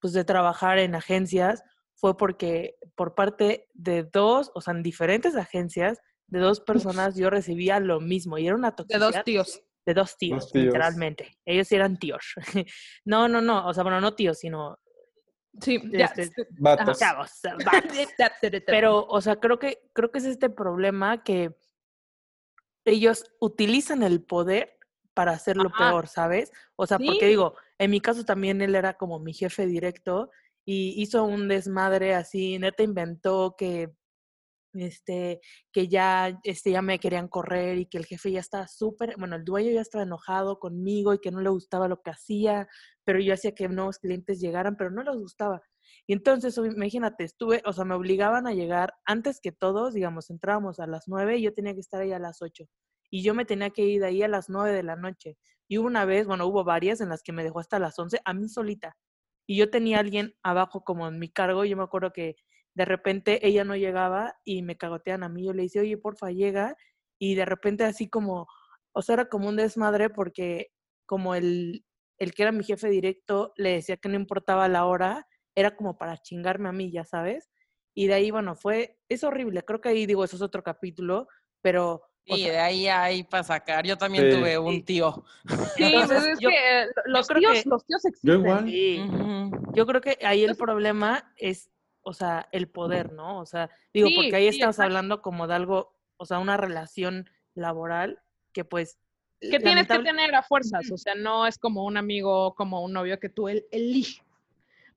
[0.00, 1.64] pues de trabajar en agencias
[2.04, 7.30] fue porque por parte de dos, o sea, en diferentes agencias, de dos personas yo
[7.30, 9.62] recibía lo mismo y era una de toxicidad dos tíos.
[9.86, 10.66] de dos tíos, tíos.
[10.66, 11.38] literalmente.
[11.46, 12.34] Ellos eran tíos.
[13.06, 14.78] no, no, no, o sea, bueno, no tíos, sino
[15.62, 16.12] Sí, ya.
[16.14, 16.98] Este, Vatos.
[16.98, 17.30] chavos,
[17.64, 17.96] vatos.
[18.66, 21.56] Pero, o sea, creo que, creo que es este problema que
[22.84, 24.76] ellos utilizan el poder
[25.14, 25.88] para hacerlo Ajá.
[25.88, 26.52] peor, ¿sabes?
[26.76, 30.30] O sea, porque digo, en mi caso también él era como mi jefe directo
[30.64, 33.92] y hizo un desmadre así, neta inventó que
[34.74, 35.40] este
[35.72, 39.36] que ya este ya me querían correr y que el jefe ya estaba súper, bueno,
[39.36, 42.68] el dueño ya estaba enojado conmigo y que no le gustaba lo que hacía,
[43.04, 45.62] pero yo hacía que nuevos clientes llegaran, pero no les gustaba.
[46.06, 50.80] Y entonces, imagínate, estuve, o sea, me obligaban a llegar antes que todos, digamos, entrábamos
[50.80, 52.64] a las nueve y yo tenía que estar ahí a las ocho.
[53.10, 55.36] Y yo me tenía que ir de ahí a las nueve de la noche.
[55.68, 58.20] Y hubo una vez, bueno, hubo varias en las que me dejó hasta las once
[58.24, 58.96] a mí solita.
[59.46, 61.64] Y yo tenía a alguien abajo como en mi cargo.
[61.64, 62.36] Yo me acuerdo que
[62.74, 65.44] de repente ella no llegaba y me cagotean a mí.
[65.44, 66.76] Yo le decía, oye, porfa, llega.
[67.18, 68.46] Y de repente así como,
[68.92, 70.72] o sea, era como un desmadre porque
[71.06, 71.84] como el,
[72.18, 75.98] el que era mi jefe directo le decía que no importaba la hora, era como
[75.98, 77.50] para chingarme a mí, ya sabes.
[77.94, 79.62] Y de ahí, bueno, fue, es horrible.
[79.64, 81.28] Creo que ahí digo, eso es otro capítulo,
[81.62, 82.02] pero...
[82.26, 83.84] Y sea, de ahí hay para sacar.
[83.86, 84.38] Yo también Sí.
[84.38, 84.82] tuve un Sí.
[84.82, 85.24] tío.
[85.76, 88.40] Sí, Entonces, pues es yo- que eh, los tíos, que- los tíos Yo existen.
[88.40, 88.64] igual.
[88.66, 89.00] sí.
[89.08, 89.72] Ujú.
[89.74, 91.70] Yo creo que ahí el problema es,
[92.02, 93.40] o sea, el poder, ¿no?
[93.40, 94.86] O sea, digo, Sí, porque ahí sí, estamos exacto.
[94.88, 98.20] hablando como de algo, o sea, una relación laboral
[98.52, 98.98] que pues...
[99.40, 102.94] Que tienes que tener a fuerzas, o sea, no es como un amigo, como un
[102.94, 104.22] novio que tú el- eliges.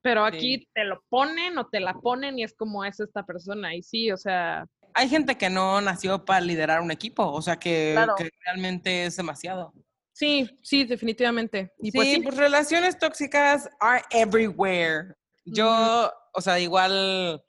[0.01, 0.67] Pero aquí Sí.
[0.73, 3.75] te lo ponen o te la ponen y es como es esta persona.
[3.75, 4.65] Y sí, o sea,
[4.99, 8.15] Hay gente que no nació para liderar un equipo, o sea que, Claro.
[8.15, 9.71] que realmente es demasiado.
[10.11, 11.71] sí, sí, definitivamente.
[11.79, 15.13] Y sí, pues sí, pues relaciones tóxicas are everywhere.
[15.45, 17.43] Yo, o sea, igual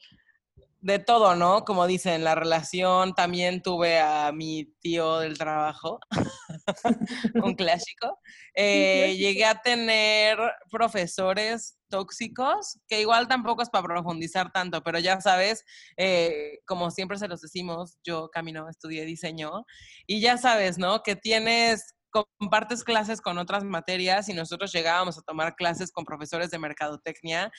[0.81, 1.65] de todo, ¿no?
[1.65, 5.99] Como dicen, la relación también tuve a mi tío del trabajo,
[7.43, 8.19] un clásico.
[8.55, 10.39] Eh, llegué a tener
[10.71, 15.65] profesores tóxicos, que igual tampoco es para profundizar tanto, pero ya sabes,
[15.97, 19.65] eh, como siempre se los decimos, yo camino, estudié diseño,
[20.07, 21.03] y ya sabes, ¿no?
[21.03, 26.51] Que tienes compartes clases con otras materias y nosotros llegábamos a tomar clases con profesores
[26.51, 27.51] de mercadotecnia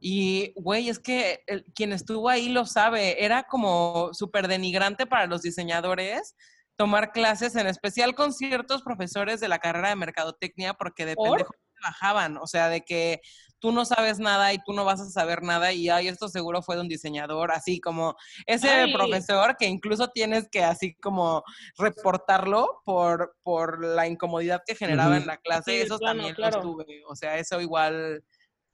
[0.00, 5.26] y, güey, es que el- quien estuvo ahí lo sabe, era como súper denigrante para
[5.26, 6.34] los diseñadores
[6.76, 11.28] tomar clases, en especial con ciertos profesores de la carrera de mercadotecnia, porque de ¿Por?
[11.28, 13.20] pendejo te bajaban, o sea, de que
[13.58, 16.62] tú no sabes nada y tú no vas a saber nada y, ay, esto seguro
[16.62, 18.14] fue de un diseñador, así como
[18.46, 18.92] ese Ay.
[18.94, 21.42] profesor que incluso tienes que así como
[21.76, 26.56] reportarlo por, por la incomodidad que generaba en la clase, Sí, eso claro, también claro.
[26.56, 28.24] los tuve, o sea, eso igual,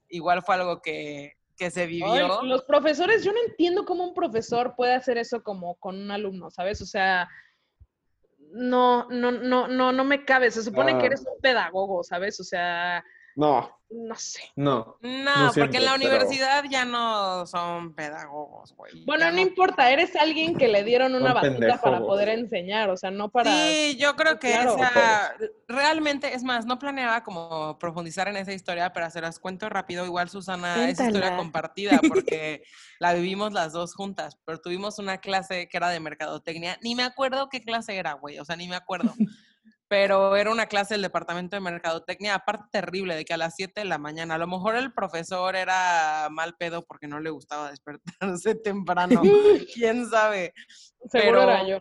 [0.09, 2.43] igual fue algo que, que se ay, vivió.
[2.43, 6.51] los profesores, yo no entiendo cómo un profesor puede hacer eso como con un alumno,
[6.51, 6.81] ¿sabes?
[6.83, 7.29] O sea,
[8.53, 10.51] no, no, no, no, no me cabe.
[10.51, 10.99] Se supone Ah.
[10.99, 12.39] que eres un pedagogo, ¿sabes?
[12.41, 13.05] O sea,
[13.37, 14.41] No, no sé.
[14.57, 14.97] no.
[15.03, 19.05] No, porque en la pero- universidad ya no son pedagogos, güey.
[19.05, 23.11] Bueno, no importa, eres alguien que le dieron una batuta para poder enseñar, o sea,
[23.11, 23.51] no para...
[23.53, 24.77] Sí, yo creo que Claro.
[24.77, 25.35] esa,
[25.69, 30.05] realmente, es más, no planeaba como profundizar en esa historia, pero se las cuento rápido.
[30.07, 31.37] Igual, Susana, es historia Cuéntala.
[31.37, 32.63] compartida porque
[32.99, 36.79] la vivimos las dos juntas, pero tuvimos una clase que era de mercadotecnia.
[36.83, 39.13] Ni me acuerdo qué clase era, güey, o sea, ni me acuerdo.
[39.89, 43.83] Pero era una clase del departamento de mercadotecnia, aparte terrible, de que a las 7
[43.83, 47.71] de la mañana, a lo mejor el profesor era mal pedo porque no le gustaba
[47.71, 49.23] despertarse temprano,
[49.75, 50.53] quién sabe.
[51.11, 51.79] Seguro era pero- yo.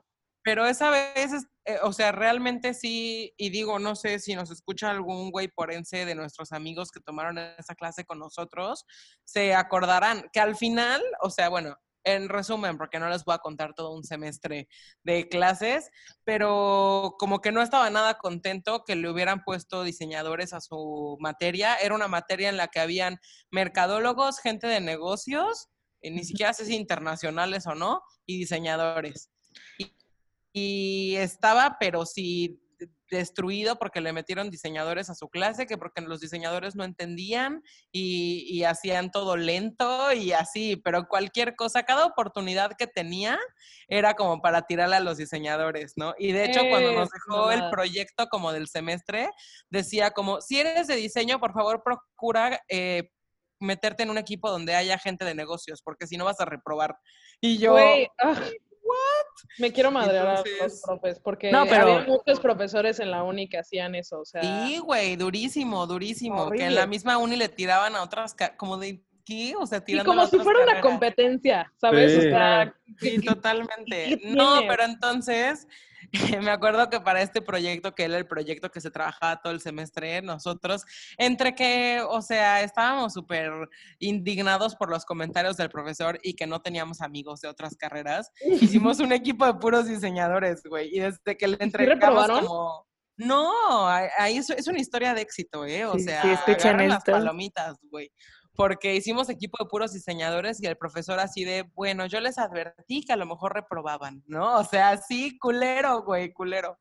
[0.48, 1.32] Pero esa vez,
[1.65, 6.06] eh, o sea, realmente sí, y digo, no sé si nos escucha algún güey porense
[6.06, 8.86] de nuestros amigos que tomaron esa clase con nosotros,
[9.24, 13.39] se acordarán que al final, o sea, bueno, en resumen, porque no les voy a
[13.39, 14.70] contar todo un semestre
[15.04, 15.89] de clases,
[16.24, 21.76] pero como que no estaba nada contento que le hubieran puesto diseñadores a su materia.
[21.76, 23.20] Era una materia en la que habían
[23.52, 25.68] mercadólogos, gente de negocios,
[26.02, 29.32] eh, ni siquiera sé si internacionales o no, y diseñadores
[30.58, 32.62] y estaba, pero sí
[33.10, 38.46] destruido porque le metieron diseñadores a su clase, que porque los diseñadores no entendían y,
[38.50, 43.39] y hacían todo lento y así, pero cualquier cosa, cada oportunidad que tenía
[43.88, 46.13] era como para tirarle a los diseñadores, ¿no?
[46.18, 49.30] Y de hecho, cuando nos dejó el proyecto como del semestre,
[49.70, 52.60] decía como, si eres de diseño, por favor, procura...
[52.70, 53.10] eh,
[53.62, 56.98] meterte en un equipo donde haya gente de negocios, porque si no vas a reprobar.
[57.41, 57.78] Y yo,
[58.91, 63.24] ah, Me quiero madrear a los profes, porque No, pero- había muchos profesores en la
[63.24, 64.41] uni que hacían eso, o sea...
[64.68, 66.49] Sí, güey, durísimo, durísimo.
[66.51, 69.53] Que en la misma uni le tiraban a otras, como de, ¿qué?
[69.59, 72.18] O sea, Y tirando como si fuera una competencia, ¿sabes?
[72.18, 72.30] O Sí.
[72.30, 74.20] sea, Sí, totalmente.
[74.22, 75.68] qué No, pero entonces
[76.41, 79.62] me acuerdo que para este proyecto, que era el proyecto que se trabajaba todo el
[79.62, 80.84] semestre, nosotros,
[81.18, 83.51] entre que, o sea, estábamos súper
[83.99, 88.32] indignados por los comentarios del profesor y que no teníamos amigos de otras carreras,
[88.62, 92.86] hicimos un equipo de puros diseñadores, güey, y desde que le entregamos como...
[93.18, 95.86] No, ahí- es, es una historia de éxito, ¿eh?
[95.86, 98.12] O Sí, sea, sí, agarren las palomitas, güey
[98.56, 103.03] porque hicimos equipo de puros diseñadores y el profesor así de, bueno, yo les advertí
[103.06, 104.60] que a lo mejor reprobaban, ¿no?
[104.60, 106.80] O sea, sí, culero, güey, culero.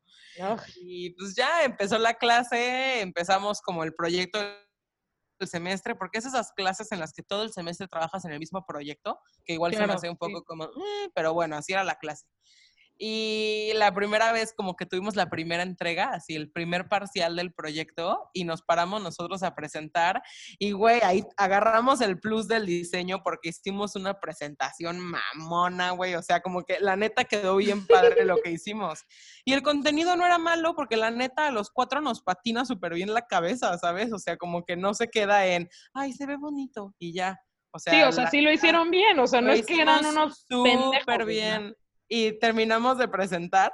[0.75, 6.53] Y pues ya empezó la clase, empezamos como el proyecto del semestre, porque es esas
[6.53, 9.83] clases en las que todo el semestre trabajas en el mismo proyecto, que igual se
[9.85, 10.31] me hace un sí.
[10.31, 12.25] poco como, "Eh", pero bueno, así era la clase.
[12.97, 17.53] Y la primera vez como que tuvimos la primera entrega, así el primer parcial del
[17.53, 20.21] proyecto y nos paramos nosotros a presentar
[20.59, 26.21] y güey, ahí agarramos el plus del diseño porque hicimos una presentación mamona, güey, o
[26.23, 29.01] sea, como que la neta quedó bien padre lo que hicimos.
[29.43, 32.93] Y el contenido no era malo porque la neta a los cuatro nos patina súper
[32.93, 34.13] bien la cabeza, ¿sabes?
[34.13, 37.37] O sea, como que no se queda en, ay, se ve bonito y ya.
[37.71, 39.81] O sea, Sí, o sea, la- sí lo hicieron bien, o sea, no es que
[39.81, 41.75] eran unos súper bien.
[42.07, 43.73] Y terminamos de presentar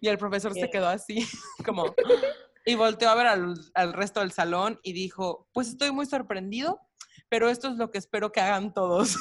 [0.00, 1.26] y el profesor se quedó así,
[1.64, 1.94] como,
[2.66, 6.80] y volteó a ver al, al resto del salón y dijo, pues estoy muy sorprendido,
[7.28, 9.16] pero esto es lo que espero que hagan todos.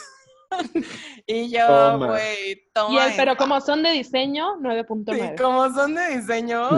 [1.25, 2.07] y yo, Toma.
[2.07, 3.07] güey, Y toma.
[3.07, 5.41] él, pero como son de diseño, Sí, 9.9.
[5.41, 6.69] como son de diseño,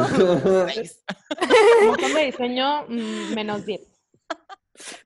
[0.67, 1.03] seis.
[1.81, 3.81] Como son de diseño, mm, menos 10.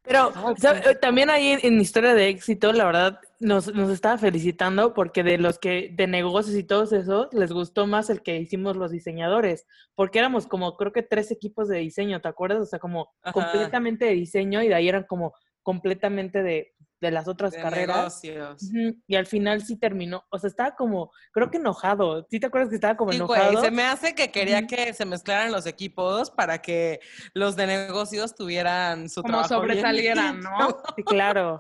[0.04, 0.68] Pero sí.
[0.68, 5.24] Eh, también ahí en, en Historia de Éxito, la verdad, nos, nos estaba felicitando porque
[5.24, 8.92] de los que, de negocios y todos esos, les gustó más el que hicimos los
[8.92, 9.66] diseñadores,
[9.96, 12.60] porque éramos como, creo que tres equipos de diseño, ¿te acuerdas?
[12.62, 13.34] O sea, como Ajá.
[13.34, 15.34] completamente de diseño y de ahí eran como
[15.64, 18.24] completamente de, de las otras de carreras.
[18.24, 18.70] negocios.
[19.08, 22.26] Y al final sí terminó, o sea, estaba como, creo que enojado.
[22.30, 23.62] ¿Sí te acuerdas que estaba como Sí, güey, enojado?
[23.62, 27.00] se me hace que quería que se mezclaran los equipos para que
[27.34, 30.40] los de negocios tuvieran su Como trabajo bien sobresalieran.
[30.42, 30.50] ¿no?
[30.96, 31.60] Sí, claro.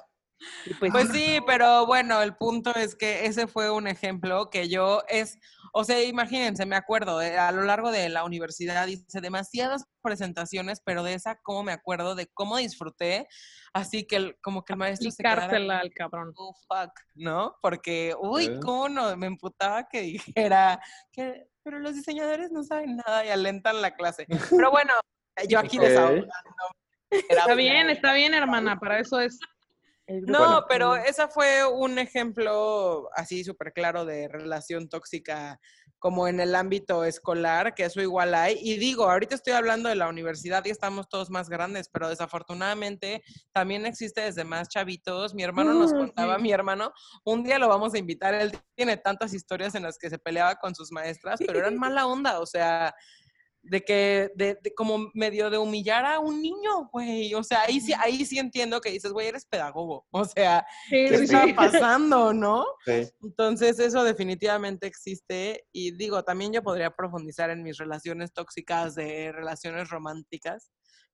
[0.79, 5.03] Pues, Pues sí, pero bueno, el punto es que ese fue un ejemplo que yo
[5.07, 5.37] es,
[5.73, 10.81] o sea, imagínense, me acuerdo, eh, a lo largo de la universidad hice demasiadas presentaciones,
[10.83, 13.27] pero de esa, cómo me acuerdo de cómo disfruté,
[13.73, 16.33] así que el- como que el maestro se quedara al cabrón.
[16.35, 17.55] oh, fuck, ¿no?
[17.61, 18.59] Porque, uy, ¿Eh?
[18.61, 20.81] cómo no, me emputaba que dijera
[21.11, 24.25] que, pero los diseñadores no saben nada y alentan la clase.
[24.49, 24.93] Pero bueno,
[25.47, 25.83] yo aquí Ok.
[25.83, 26.27] desahogando.
[27.09, 29.37] Está bien, está bien, hermana, para eso es.
[30.07, 35.59] No, pero esa fue un ejemplo así súper claro de relación tóxica
[36.01, 38.57] como en el ámbito escolar, que eso igual hay.
[38.59, 43.21] Y digo, ahorita estoy hablando de la universidad y estamos todos más grandes, pero desafortunadamente
[43.53, 45.35] también existe desde más chavitos.
[45.35, 46.91] Mi hermano nos Uh, contaba, mi hermano,
[47.23, 50.55] un día lo vamos a invitar, él tiene tantas historias en las que se peleaba
[50.55, 52.95] con sus maestras, pero eran mala onda, o sea,
[53.63, 57.33] de que, de, de como medio de humillar a un niño, güey.
[57.35, 60.05] O sea, ahí sí, ahí sí entiendo que dices, güey, eres pedagogo.
[60.11, 62.65] O sea, Sí, ¿qué sí, está pasando, no?
[62.85, 63.09] Sí.
[63.23, 65.65] Entonces, eso definitivamente existe.
[65.71, 70.71] Y digo, también yo podría profundizar en mis relaciones tóxicas de relaciones románticas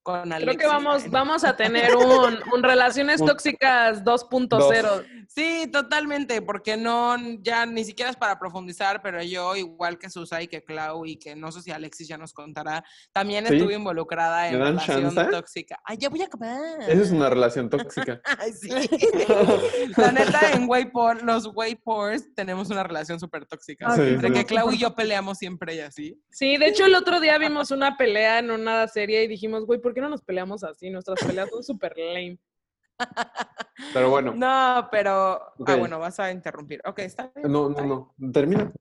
[0.08, 0.58] con Alexis.
[0.58, 5.06] Creo que vamos, vamos a tener un, un Relaciones Tóxicas 2.0.
[5.28, 10.42] Sí, totalmente, porque no, ya ni siquiera es para profundizar, pero yo, igual que Susa
[10.42, 13.56] y que Clau y que no sé si Alexis ya nos contará, también Sí.
[13.56, 15.32] estuve involucrada en ¿Me dan relación chance?
[15.32, 15.78] tóxica.
[15.84, 16.82] Ay, ya voy a acabar.
[16.88, 18.22] Esa es una relación tóxica.
[18.40, 18.70] Ay, sí.
[19.98, 23.94] La neta, en Waypor, los Waypors tenemos una relación súper tóxica.
[23.94, 24.34] Sí, Entre sí.
[24.34, 26.18] que Clau y yo peleamos siempre y así.
[26.32, 29.82] Sí, de hecho el otro día vimos una pelea en una serie y dijimos, güey,
[29.82, 30.92] ¿por qué no nos peleamos así?
[30.92, 32.38] Nuestras peleas son súper lame.
[33.96, 35.42] Pero bueno, no, No, pero.
[35.66, 36.82] Ah, bueno, vas a interrumpir.
[36.86, 37.52] Ok, está bien.
[37.52, 37.90] no, bien.
[37.90, 38.16] no.
[38.32, 38.72] Termina.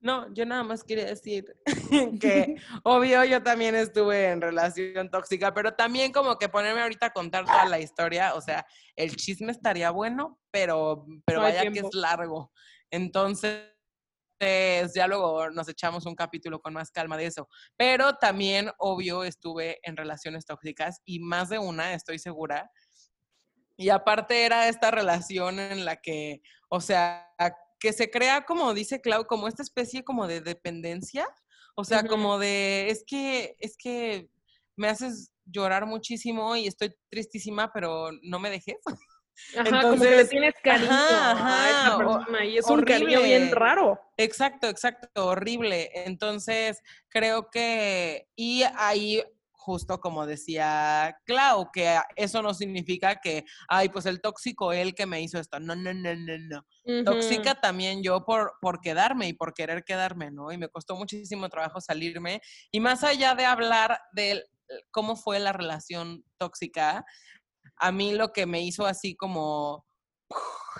[0.00, 1.56] No, yo nada más quería decir
[2.20, 7.12] que, obvio, yo también estuve en relación tóxica, pero también como que ponerme ahorita a
[7.12, 8.64] contar toda la historia, o sea,
[8.94, 12.52] el chisme estaría bueno, pero, pero No vaya que es largo.
[12.90, 13.72] Entonces,
[14.40, 17.48] ya luego nos echamos un capítulo con más calma de eso.
[17.76, 22.70] Pero también, obvio, estuve en relaciones tóxicas y más de una, estoy segura.
[23.76, 27.28] Y aparte era esta relación en la que, o sea,
[27.78, 31.26] que se crea, como dice Clau, como esta especie como de dependencia.
[31.76, 34.28] O sea, como de, es que, es que
[34.76, 38.76] me haces llorar muchísimo y estoy tristísima, pero no me dejes.
[39.56, 43.22] Ajá, como que le Entonces, tienes cariño ajá, a ajá, persona y es un cariño
[43.22, 43.54] bien horrible.
[43.54, 44.00] raro.
[44.16, 45.90] Exacto, exacto, horrible.
[45.94, 49.22] Entonces, creo que, y ahí
[49.68, 55.04] justo como decía Clau, que eso no significa que, ay, pues el tóxico él que
[55.04, 55.60] me hizo esto.
[55.60, 56.38] No, no, no, no,
[56.86, 57.04] no.
[57.04, 60.50] Tóxica también yo por, por quedarme y por querer quedarme, ¿no?
[60.52, 62.40] Y me costó muchísimo trabajo salirme.
[62.70, 64.42] Y más allá de hablar de
[64.90, 67.04] cómo fue la relación tóxica,
[67.76, 69.86] a mí lo que me hizo así como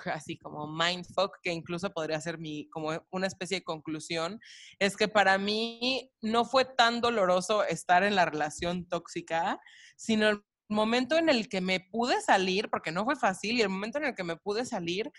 [0.05, 4.39] así como mindfuck, que incluso podría ser mi, como una especie de conclusión,
[4.79, 9.59] es que para mí no fue tan doloroso estar en la relación tóxica,
[9.97, 13.69] sino el momento en el que me pude salir, porque no fue fácil, y el
[13.69, 15.11] momento en el que me pude salir,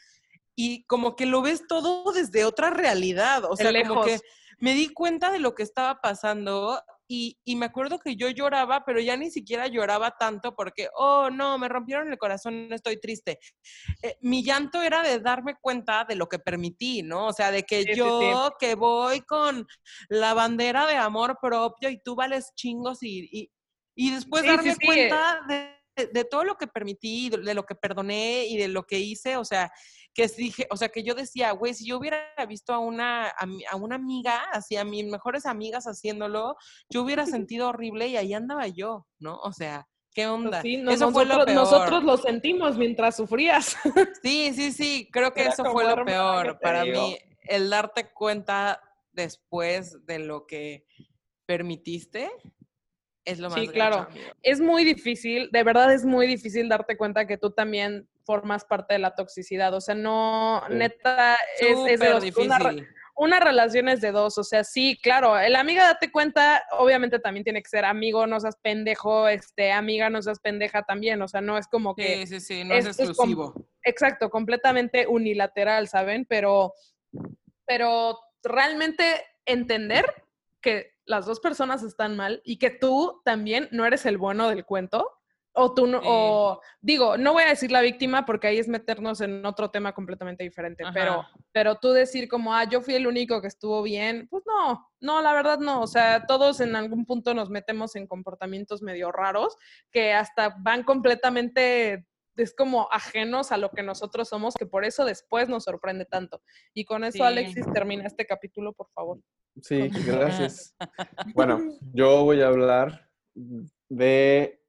[0.56, 4.20] y como que lo ves todo desde otra realidad, o sea, como que
[4.58, 6.82] me di cuenta de lo que estaba pasando
[7.12, 11.28] y, y me acuerdo que yo lloraba, pero ya ni siquiera lloraba tanto porque, oh,
[11.28, 13.40] no, me rompieron el corazón, estoy triste.
[14.00, 17.26] Eh, mi llanto era de darme cuenta de lo que permití, ¿no?
[17.26, 17.98] O sea, de que Sí, sí, sí.
[17.98, 19.66] yo que voy con
[20.08, 23.50] la bandera de amor propio y tú vales chingos y, y,
[23.96, 25.80] y después darme cuenta de,
[26.12, 29.36] de- todo lo que permití, de, de lo que perdoné y de lo que hice,
[29.36, 29.72] o sea,
[30.14, 33.76] que dije, o sea, que yo decía, güey, si yo hubiera visto a una, a,
[33.76, 36.56] una amiga, así a mis mejores amigas haciéndolo,
[36.90, 39.36] yo hubiera sentido horrible y ahí andaba yo, ¿no?
[39.36, 40.62] O sea, ¿qué Pues onda?
[40.62, 41.56] sí, no- eso fue lo nosotros, peor.
[41.72, 43.76] nosotros lo sentimos mientras sufrías.
[44.22, 47.00] Sí, sí, sí, creo que Era eso fue lo "Hermana, ¿qué peor para digo?".
[47.00, 48.82] mí, el darte cuenta
[49.12, 50.84] después de lo que
[51.46, 52.30] permitiste
[53.24, 54.06] es lo más Sí, claro.
[54.08, 54.26] amigo.
[54.42, 58.94] es muy difícil, de verdad es muy difícil darte cuenta que tú también formas parte
[58.94, 59.74] de la toxicidad.
[59.74, 60.74] O sea, no, Sí.
[60.74, 62.22] neta, es, es de dos.
[62.38, 62.88] Una, difícil.
[63.16, 64.38] una relación es de dos.
[64.38, 68.38] O sea, sí, claro, el amiga date cuenta, obviamente también tiene que ser amigo, no
[68.38, 71.20] seas pendejo, este, amiga, no seas pendeja también.
[71.22, 73.52] O sea, no es como que Sí, sí, sí, no es exclusivo.
[73.82, 76.24] Exacto, completamente unilateral, ¿saben?
[76.28, 76.72] Pero,
[77.66, 79.04] pero realmente
[79.44, 80.04] entender
[80.60, 84.64] que las dos personas están mal y que tú también no eres el bueno del
[84.64, 85.10] cuento.
[85.52, 86.06] O tú no, Sí.
[86.08, 89.92] o digo, no voy a decir la víctima porque ahí es meternos en otro tema
[89.92, 94.28] completamente diferente, pero, pero tú decir como, ah, yo fui el único que estuvo bien,
[94.30, 98.06] pues no, no, la verdad no, o sea, todos en algún punto nos metemos en
[98.06, 99.56] comportamientos medio raros
[99.90, 105.04] que hasta van completamente es como ajenos a lo que nosotros somos, que por eso
[105.04, 106.40] después nos sorprende tanto.
[106.72, 107.22] Y con eso, Sí.
[107.22, 109.18] Alexis, termina este capítulo, por favor.
[109.60, 110.74] Sí, gracias.
[111.34, 111.60] Bueno,
[111.92, 113.10] yo voy a hablar
[113.90, 114.59] de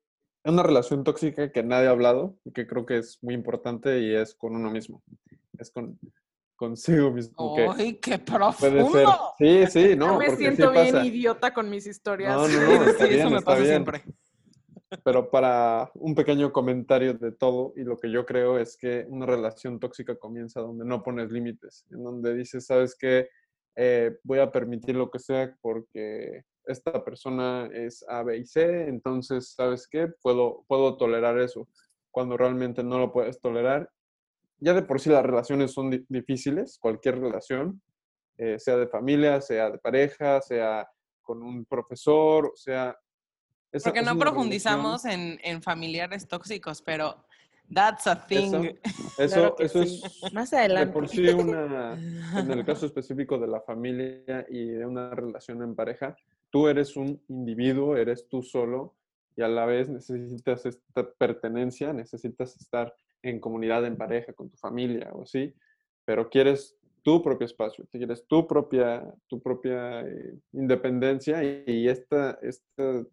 [0.44, 4.16] una relación tóxica que nadie ha hablado y que creo que es muy importante y
[4.16, 5.04] es con uno mismo.
[5.58, 6.00] Es con
[6.56, 7.56] consigo mismo.
[7.56, 8.72] que ¡Ay, qué puede ser.
[8.72, 9.34] profundo!
[9.40, 10.06] Sí, sí, no.
[10.14, 11.06] Yo me porque sí siento bien pasa.
[11.06, 12.36] idiota con mis historias.
[12.36, 13.70] No, no, no, sí, está sí, bien, eso me está pasa bien.
[13.72, 14.04] siempre.
[15.04, 19.26] Pero para un pequeño comentario de todo, y lo que yo creo es que una
[19.26, 23.30] relación tóxica comienza donde no pones límites, en donde dices, sabes que
[24.24, 29.54] voy a permitir lo que sea porque esta persona es A, B y C, entonces,
[29.54, 30.08] ¿sabes qué?
[30.22, 31.68] Puedo, puedo tolerar eso
[32.12, 33.90] cuando realmente no lo puedes tolerar.
[34.60, 37.82] Ya de por sí las relaciones son di- difíciles, cualquier relación,
[38.38, 40.88] eh, sea de familia, sea de pareja, sea
[41.22, 42.98] con un profesor, sea...
[43.72, 47.24] esa Porque no profundizamos en, en familiares tóxicos, pero
[47.74, 48.74] that's a thing.
[49.18, 50.02] Eso, Claro eso sí.
[50.24, 50.94] es Más de adelante.
[50.94, 51.94] por sí una,
[52.40, 56.16] en el caso específico de la familia y de una relación en pareja,
[56.52, 58.96] tú eres un individuo, eres tú solo
[59.36, 62.94] y a la vez necesitas esta pertenencia, necesitas estar
[63.24, 65.54] en comunidad, en pareja, con tu familia o así,
[66.06, 72.38] pero quieres tu propio espacio, quieres tu propia, tu propia eh, independencia y, y esta,
[72.42, 73.04] esta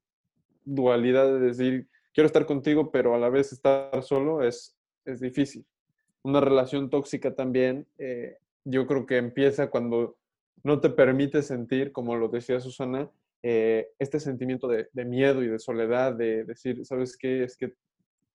[0.64, 5.64] dualidad de decir, quiero estar contigo, pero a la vez estar solo es, es difícil.
[6.22, 10.18] Una relación tóxica también, eh, yo creo que empieza cuando
[10.62, 13.11] no te permite sentir, como lo decía Susana,
[13.43, 17.45] eh, este sentimiento de, de miedo y de soledad, de decir, ¿sabes qué?
[17.45, 17.74] Es que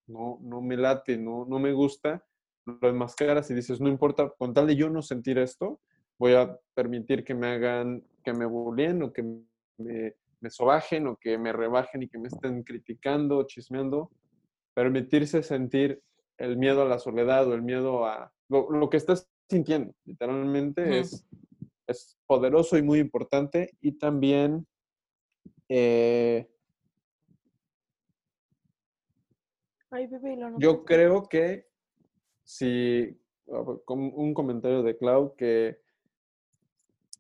[0.08, 2.26] no, no me late, no, no me gusta,
[2.66, 5.82] lo enmascaras y dices, no importa, con tal de yo no sentir esto,
[6.18, 9.24] voy a permitir que me hagan, que me bulleen o que
[9.78, 14.12] me, me sobajen o que me rebajen y que me estén criticando, chismeando.
[14.74, 16.02] Permitirse sentir
[16.38, 21.00] el miedo a la soledad o el miedo a lo, lo que estás sintiendo, literalmente,
[21.00, 21.26] es,
[21.88, 23.78] es poderoso y muy importante.
[23.82, 24.66] Y también
[25.70, 26.50] eh,
[29.90, 31.68] Ay, bebé, lo Yo creo que
[32.44, 35.80] si, a ver, como un comentario de Clau, que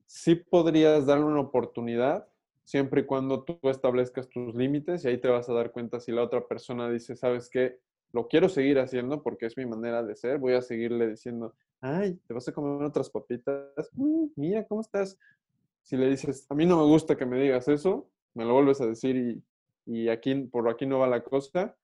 [0.07, 2.27] sí podrías darle una oportunidad
[2.63, 6.11] siempre y cuando tú establezcas tus límites y ahí te vas a dar cuenta si
[6.11, 7.79] la otra persona dice, sabes qué,
[8.11, 12.19] lo quiero seguir haciendo porque es mi manera de ser, voy a seguirle diciendo, ay,
[12.27, 15.17] te vas a comer otras papitas, "Mm, mira, ¿cómo estás?
[15.81, 18.81] Si le dices, a mí no me gusta que me digas eso, me lo vuelves
[18.81, 19.43] a decir y
[19.85, 21.75] y aquí, por aquí no va la cosa,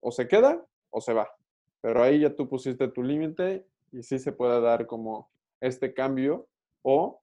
[0.00, 1.28] o se queda o se va.
[1.80, 5.30] Pero ahí ya tú pusiste tu límite y sí se puede dar como
[5.60, 6.48] este cambio
[6.82, 7.20] o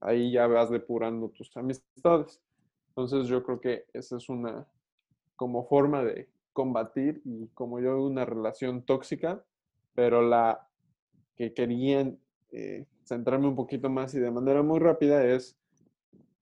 [0.00, 2.40] ahí ya vas depurando tus amistades.
[2.88, 4.66] Entonces yo creo que esa es una
[5.36, 9.44] como forma de combatir y como yo una relación tóxica,
[9.94, 10.68] pero la
[11.36, 12.20] que querían
[12.52, 15.58] eh, centrarme un poquito más y de manera muy rápida es,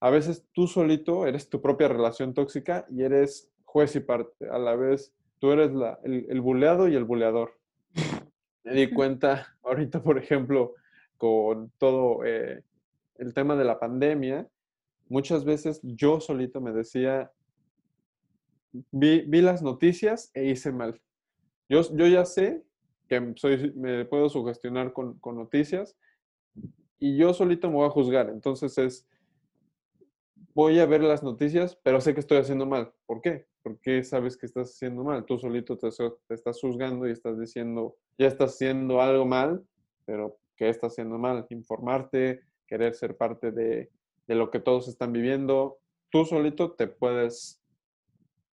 [0.03, 4.49] a veces tú solito eres tu propia relación tóxica y eres juez y parte.
[4.51, 7.57] A la vez, tú eres la, el, el buleado y el buleador.
[8.65, 10.75] Me di cuenta ahorita, por ejemplo,
[11.17, 12.65] con todo eh,
[13.15, 14.49] el tema de la pandemia,
[15.09, 17.31] muchas veces yo solito me decía,
[18.91, 21.01] vi, vi las noticias e hice mal.
[21.69, 22.65] Yo, yo ya sé
[23.09, 25.97] que soy, me puedo sugestionar con, con noticias
[26.99, 28.29] y yo solito me voy a juzgar.
[28.31, 29.07] Entonces es,
[30.55, 32.93] voy a ver las noticias, pero sé que estoy haciendo mal.
[33.07, 33.47] ¿Por qué?
[33.63, 35.25] Porque sabes que estás haciendo mal.
[35.25, 35.89] Tú solito te,
[36.31, 39.65] estás juzgando y estás diciendo, ya estás haciendo algo mal,
[40.05, 41.47] pero ¿qué estás haciendo mal?
[41.51, 43.91] Informarte, querer ser parte de,
[44.27, 45.79] de lo que todos están viviendo.
[46.11, 47.63] Tú solito te puedes,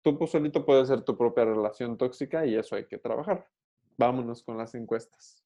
[0.01, 3.47] tú solito puedes ser tu propia relación tóxica y eso hay que trabajar.
[3.97, 5.43] Vámonos con las encuestas.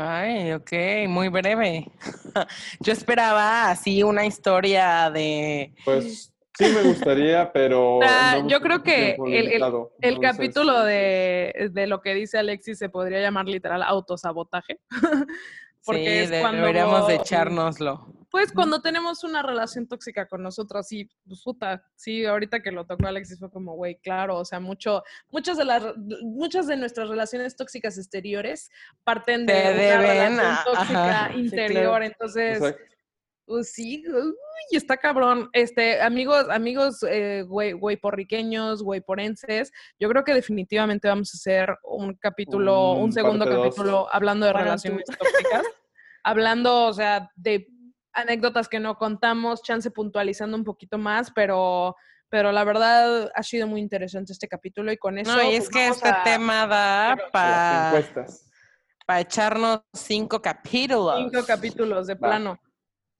[0.00, 0.72] Ay, ok,
[1.08, 1.90] muy breve.
[2.80, 5.74] Yo esperaba así una historia de...
[5.84, 7.98] Pues sí me gustaría, pero...
[8.46, 9.62] Yo creo que el, el,
[10.00, 14.78] el capítulo de, de, lo que dice Alexis se podría llamar literal autosabotaje.
[15.88, 18.14] Porque sí, es cuando, deberíamos de echárnoslo.
[18.30, 22.84] Pues cuando tenemos una relación tóxica con nosotros, y pues puta, sí, ahorita que lo
[22.84, 27.08] tocó Alexis fue como, güey, claro, o sea, mucho, muchas de las, muchas de nuestras
[27.08, 28.70] relaciones tóxicas exteriores
[29.02, 32.04] parten de una relación tóxica ajá, interior, sí, claro.
[32.04, 32.74] entonces...
[33.48, 34.34] Pues sí, uy,
[34.72, 35.48] está cabrón.
[35.54, 41.38] Este, amigos, amigos, eh, güey, güey porriqueños, güey porenses, yo creo que definitivamente vamos a
[41.38, 44.08] hacer un capítulo, un, un segundo capítulo dos.
[44.12, 45.14] hablando de relaciones tú.
[45.18, 45.62] tóxicas,
[46.28, 47.66] hablando, o sea, de
[48.12, 51.96] anécdotas que no contamos, chance puntualizando un poquito más, pero
[52.30, 55.34] pero la verdad ha sido muy interesante este capítulo y con eso.
[55.34, 56.22] No, y es que este a...
[56.22, 58.04] tema da para
[59.06, 61.16] para echarnos cinco capítulos.
[61.16, 62.58] Cinco capítulos de plano.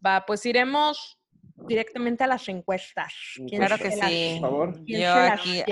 [0.05, 1.19] Va, pues iremos
[1.67, 3.15] directamente a las encuestas.
[3.35, 4.39] ¿Quién claro que sí.
[4.41, 4.75] Por favor.
[4.85, 5.65] Yo aquí,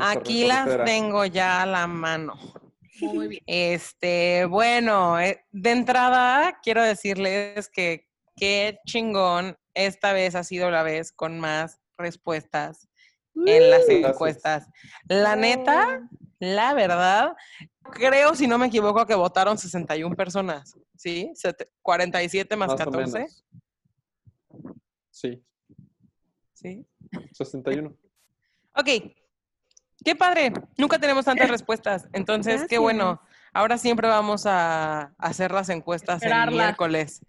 [0.00, 2.38] aquí las tengo ya a la mano.
[3.02, 3.42] Muy bien.
[3.46, 10.82] Este, bueno, eh, de entrada quiero decirles que qué chingón esta vez ha sido la
[10.82, 12.88] vez con más respuestas
[13.34, 14.68] en las encuestas.
[15.08, 17.36] La neta, la verdad,
[17.92, 21.32] creo, si no me equivoco, que votaron 61 personas, ¿sí?
[21.82, 23.26] 47 más, más 14.
[25.10, 25.44] Sí.
[26.54, 26.86] ¿Sí?
[27.32, 27.96] 61.
[28.76, 28.88] Ok.
[30.04, 30.52] Qué padre.
[30.76, 32.08] Nunca tenemos tantas respuestas.
[32.12, 32.68] Entonces, Gracias.
[32.68, 33.20] qué bueno.
[33.52, 36.50] Ahora siempre vamos a hacer las encuestas Esperarla.
[36.50, 37.20] el miércoles.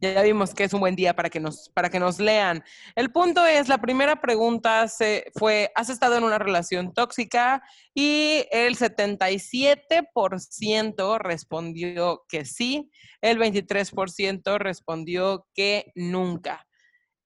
[0.00, 2.62] Ya vimos que es un buen día para que nos, para que nos lean.
[2.94, 7.64] El punto es, la primera pregunta se, fue, ¿has estado en una relación tóxica?
[7.94, 16.67] Y el 77% respondió que sí, el 23% respondió que nunca.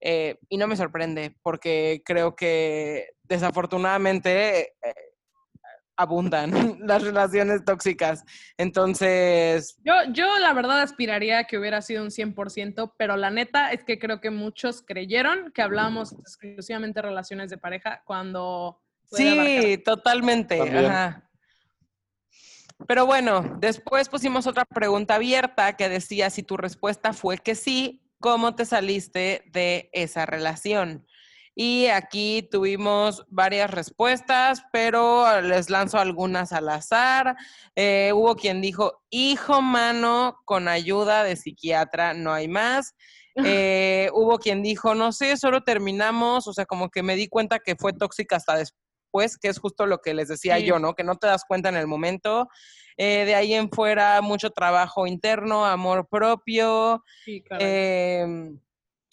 [0.04, 4.94] Eh, y no me sorprende, porque creo que desafortunadamente eh,
[5.96, 6.50] abundan
[6.80, 8.24] las relaciones tóxicas.
[8.58, 9.78] Entonces...
[9.84, 13.84] Yo, yo la verdad aspiraría a que hubiera sido un 100%, pero la neta es
[13.84, 18.80] que creo que muchos creyeron que hablábamos exclusivamente de relaciones de pareja cuando...
[19.04, 20.60] Sí, totalmente.
[20.60, 21.28] Ajá.
[22.88, 28.01] Pero bueno, después pusimos otra pregunta abierta que decía si tu respuesta fue que sí,
[28.22, 31.06] ¿cómo te saliste de esa relación?
[31.54, 37.36] Y aquí tuvimos varias respuestas, pero les lanzo algunas al azar.
[37.76, 42.94] Eh, hubo quien dijo, hijo mano, con ayuda de psiquiatra, no hay más.
[43.34, 47.58] Eh, hubo quien dijo, no sé, solo terminamos, o sea, como que me di cuenta
[47.58, 48.56] que fue tóxica hasta
[49.12, 50.64] después, que es justo lo que les decía sí.
[50.64, 50.94] yo, ¿no?
[50.94, 52.48] Que no te das cuenta en el momento.
[52.96, 57.02] Eh, de ahí en fuera, mucho trabajo interno, amor propio.
[57.24, 58.52] Sí, eh,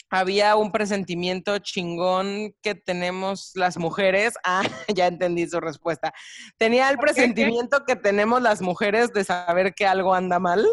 [0.10, 4.34] había un presentimiento chingón que tenemos las mujeres.
[4.43, 6.14] Ah, ya entendí su respuesta.
[6.58, 10.66] Tenía el presentimiento que tenemos las mujeres de saber que algo anda mal.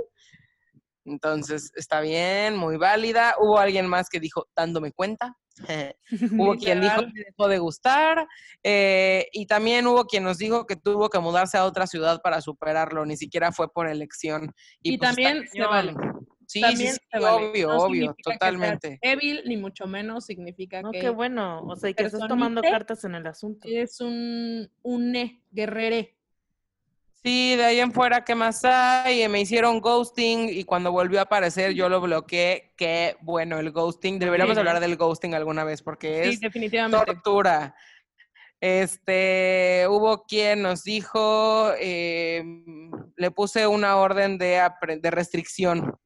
[1.07, 3.35] Entonces, está bien, muy válida.
[3.39, 5.37] Hubo alguien más que dijo, dándome cuenta.
[6.33, 8.27] hubo quien dijo que dejó de gustar.
[8.63, 12.41] Eh, y también hubo quien nos dijo que tuvo que mudarse a otra ciudad para
[12.41, 13.07] superarlo.
[13.07, 14.53] Ni siquiera fue por elección.
[14.83, 15.95] Y, y pues, también se vale.
[16.49, 17.49] Sí, sí, también sí, se vale.
[17.49, 18.99] obvio, No obvio, totalmente.
[19.03, 21.63] débil, ni mucho menos significa No, que qué bueno.
[21.63, 23.67] O sea, y que estás tomando cartas en el asunto.
[23.69, 26.16] eres un, un ne, guerrere.
[27.27, 29.23] Sí, de ahí en fuera, ¿qué más hay?
[29.23, 32.73] Eh, Me hicieron ghosting y cuando volvió a aparecer yo lo bloqueé.
[32.77, 34.21] Qué bueno el ghosting.
[34.21, 34.61] Deberíamos Sí.
[34.61, 37.05] hablar del ghosting alguna vez porque Sí, es definitivamente.
[37.05, 37.75] tortura.
[38.61, 42.45] Este, hubo quien nos dijo, eh,
[43.17, 44.63] le puse una orden de,
[45.01, 45.99] de restricción.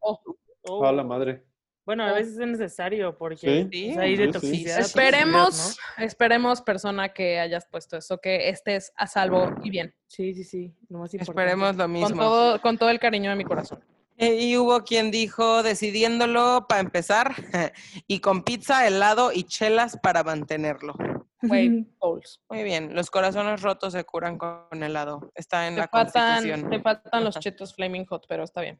[0.00, 0.84] Oh.
[0.84, 1.44] A la madre.
[1.88, 4.32] Bueno, a veces es necesario porque Sí, hay de sí, sí.
[4.32, 4.76] toxicidad.
[4.76, 9.86] a Esperemos, toxicidad, esperemos, persona que hayas puesto eso, que estés a salvo y bien.
[9.96, 10.04] ¿no?
[10.06, 10.74] Sí, sí, sí.
[10.90, 11.14] Lo más.
[11.14, 12.20] Esperemos lo Con mismo.
[12.20, 13.82] todo, con todo el cariño de mi corazón.
[14.18, 17.32] Eh, Y hubo quien dijo, decidiéndolo para empezar,
[18.06, 20.92] y con pizza, helado y chelas para mantenerlo.
[21.40, 22.42] Güey, goals.
[22.50, 25.30] Muy bien, los corazones rotos se curan con helado.
[25.34, 26.68] Está en Te la faltan, constitución.
[26.70, 28.78] te faltan los chetos Flaming Hot, pero está bien.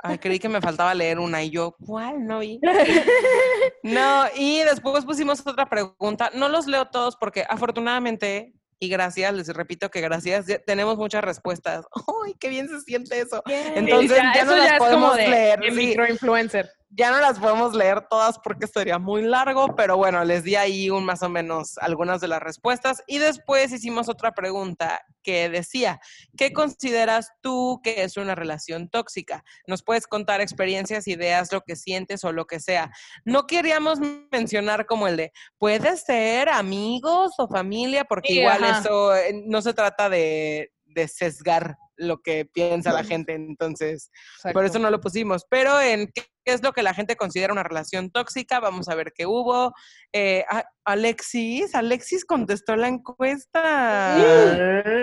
[0.00, 2.26] Ay, creí que me faltaba leer una y yo, ¿cuál?
[2.26, 2.60] No vi.
[3.82, 6.30] No, y después pusimos otra pregunta.
[6.34, 11.84] No los leo todos porque afortunadamente, y gracias, les repito que gracias, tenemos muchas respuestas.
[12.24, 13.42] ¡Ay, qué bien se siente eso!
[13.46, 15.60] Entonces ya, ya, eso no las ya podemos como de, leer.
[15.64, 15.70] sí.
[15.70, 16.70] microinfluencer.
[16.90, 20.88] Ya no las podemos leer todas porque sería muy largo, pero bueno, les di ahí
[20.88, 26.00] un más o menos algunas de las respuestas y después hicimos otra pregunta que decía,
[26.38, 29.44] ¿qué consideras tú que es una relación tóxica?
[29.66, 32.90] Nos puedes contar experiencias, ideas, lo que sientes o lo que sea.
[33.26, 33.98] No queríamos
[34.32, 38.80] mencionar como el de, puede ser amigos o familia, porque Sí, igual ajá.
[38.80, 44.10] eso eh, no se trata de, de sesgar lo que piensa la gente, entonces...
[44.52, 45.44] Por eso no lo pusimos.
[45.48, 49.12] Pero en qué, es lo que la gente considera una relación tóxica, vamos a ver
[49.14, 49.74] qué hubo.
[50.12, 50.44] Eh,
[50.84, 54.16] Alexis, Alexis contestó la encuesta.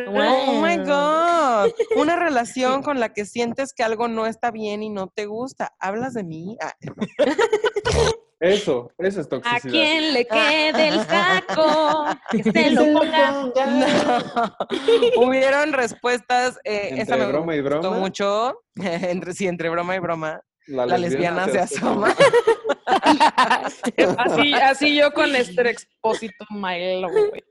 [0.08, 1.72] Oh my God.
[1.98, 5.76] Una relación con la que sientes que algo no está bien y no te gusta.
[5.80, 6.58] ¿Hablas de mí?
[6.62, 6.74] Ah,
[8.46, 9.72] Eso, eso es ¿A toxicidad.
[9.72, 12.06] quién le quede el caco?
[12.32, 13.52] Que se lo ponga.
[13.56, 14.56] no.
[15.26, 16.60] Hubieron respuestas.
[16.64, 17.98] eh, esa me broma y gustó broma.
[17.98, 18.62] mucho.
[18.76, 20.42] entre, sí, entre broma y broma.
[20.68, 22.16] La lesbiana se asoma.
[24.18, 27.44] Así, así yo con este expósito Milo, güey.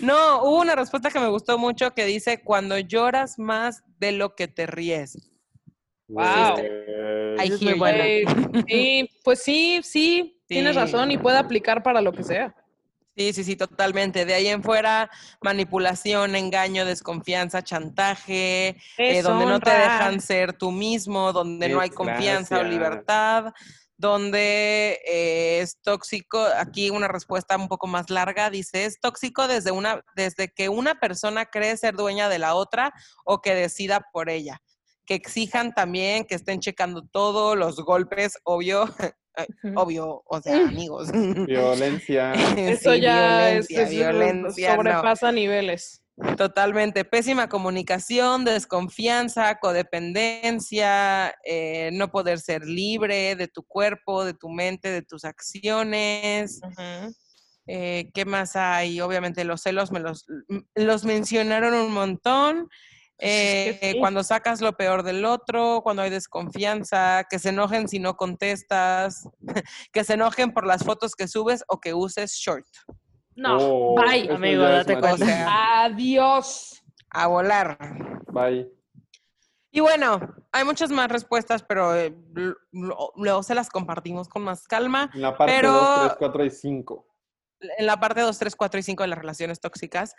[0.00, 4.34] No, hubo una respuesta que me gustó mucho que dice, cuando lloras más de lo
[4.36, 5.27] que te ríes.
[6.08, 6.58] Wow.
[7.38, 8.04] Esa es muy buena.
[8.68, 12.54] Sí, pues sí, sí, tienes razón y puede aplicar para lo que sea.
[13.16, 14.24] Sí, sí, sí, totalmente.
[14.24, 15.10] De ahí en fuera,
[15.42, 21.90] manipulación, engaño, desconfianza, chantaje, eh, donde no te dejan ser tú mismo, donde no hay
[21.90, 23.52] confianza o libertad,
[23.96, 26.40] donde eh, es tóxico.
[26.56, 31.00] Aquí una respuesta un poco más larga dice, es tóxico desde, una, desde que una
[31.00, 32.92] persona cree ser dueña de la otra
[33.24, 34.62] o que decida por ella.
[35.08, 39.12] Que exijan también, que estén checando todo, los golpes, obvio, eh,
[39.74, 41.10] obvio, o sea, amigos.
[41.46, 42.32] Violencia.
[42.58, 44.76] Eso ya es, violencia, es- violencia, no.
[44.76, 46.02] sobrepasa niveles.
[46.36, 47.04] Totalmente.
[47.06, 54.90] Pésima comunicación, desconfianza, codependencia, eh, no poder ser libre de tu cuerpo, de tu mente,
[54.90, 56.60] de tus acciones.
[57.68, 59.00] Eh, ¿Qué más hay?
[59.00, 60.26] Obviamente los celos me los,
[60.74, 62.68] los mencionaron un montón.
[63.20, 63.98] Eh, sí.
[63.98, 69.28] Cuando sacas lo peor del otro, cuando hay desconfianza, que se enojen si no contestas,
[69.92, 72.66] que se enojen por las fotos que subes o que uses short.
[73.34, 74.30] No, Oh, bye.
[74.32, 75.84] amigo, date cuenta.
[75.84, 76.82] Adiós.
[77.10, 77.78] A volar.
[78.32, 78.70] Bye.
[79.70, 82.14] Y bueno, hay muchas más respuestas, pero eh,
[82.72, 85.10] luego se las compartimos con más calma.
[85.14, 87.06] En la parte Pero- 2, 3, 4 y 5.
[87.60, 90.14] En la parte 2, 3, 4 y 5 de las relaciones tóxicas.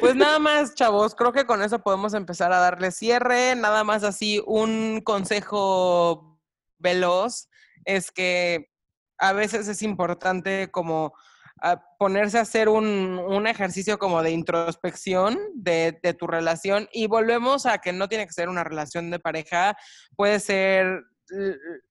[0.00, 3.56] Pues nada más, chavos, creo que con eso podemos empezar a darle cierre.
[3.56, 6.38] Nada más así, un consejo
[6.78, 7.48] veloz
[7.84, 8.70] es que
[9.18, 11.12] a veces es importante como
[11.60, 17.66] ah, ponerse a hacer un, un ejercicio como de introspección de, tu relación y volvemos
[17.66, 19.76] a que no tiene que ser una relación de pareja,
[20.16, 21.04] puede ser,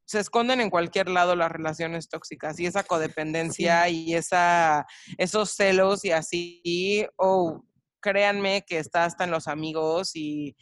[0.06, 4.86] se esconden en cualquier lado las relaciones tóxicas y esa codependencia y esa,
[5.18, 7.64] esos celos y así, oh,
[8.02, 10.56] créanme que está hasta en los amigos y,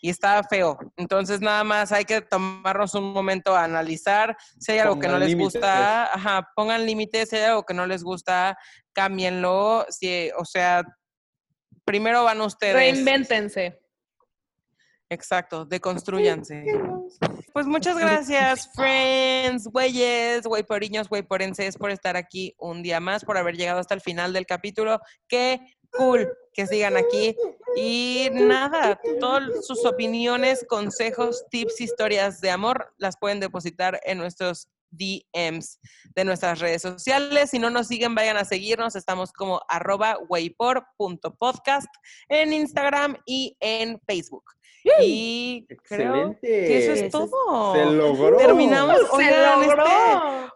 [0.00, 0.78] y está feo.
[0.96, 5.18] Entonces nada más hay que tomarnos un momento a analizar si hay algo que no
[5.18, 5.54] les límites.
[5.54, 8.56] gusta, ajá, pongan límites, si hay algo que no les gusta,
[8.92, 10.82] cámbienlo, si, o sea,
[11.84, 12.74] primero van ustedes.
[12.74, 13.80] Reinvéntense.
[15.08, 16.64] Exacto, deconstruyanse.
[17.52, 23.56] Pues muchas gracias, friends, güeyes, güeyporiños, güeyporenses, por estar aquí un día más, por haber
[23.56, 25.00] llegado hasta el final del capítulo.
[25.28, 27.34] Qué cool que sigan aquí.
[27.76, 34.68] Y nada, todas sus opiniones, consejos, tips, historias de amor las pueden depositar en nuestros
[34.90, 35.78] DMs
[36.14, 37.50] de nuestras redes sociales.
[37.50, 38.96] Si no nos siguen, vayan a seguirnos.
[38.96, 41.88] Estamos como arroba waypor.podcast
[42.28, 44.44] en Instagram y en Facebook.
[45.02, 45.78] Y creo
[46.14, 46.40] Excelente.
[46.48, 47.74] que eso es Eso todo.
[47.74, 48.36] Se logró.
[48.38, 48.96] Terminamos.
[49.10, 49.84] ¡Se Oigan, logró!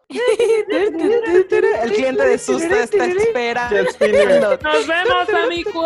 [0.09, 3.69] este- el cliente de susto está espera.
[3.71, 4.59] Jet spinner.
[4.63, 5.85] Nos vemos, amigos.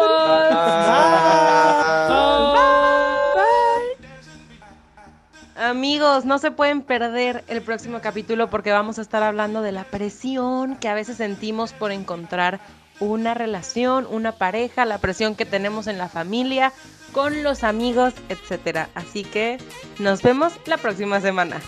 [5.57, 9.83] Amigos, no se pueden perder el próximo capítulo porque vamos a estar hablando de la
[9.85, 12.61] presión que a veces sentimos por encontrar
[13.01, 16.73] una relación, una pareja, la presión que tenemos en la familia,
[17.13, 18.91] con los amigos, etcétera.
[18.95, 19.59] Así que
[19.99, 21.61] nos vemos la próxima semana.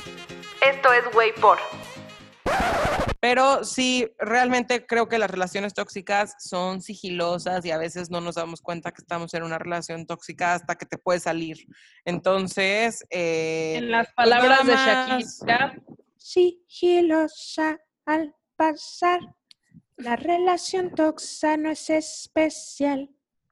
[0.60, 1.58] Esto es Way por.
[3.20, 8.36] Pero sí, realmente creo que las relaciones tóxicas son sigilosas y a veces no nos
[8.36, 11.58] damos cuenta que estamos en una relación tóxica hasta que te puede salir.
[12.06, 15.38] Entonces, eh, En las pues palabras de nada más.
[15.38, 15.74] Shakira,
[16.16, 19.20] Sigilosa al pasar.
[20.02, 23.10] La relación toxa no es especial.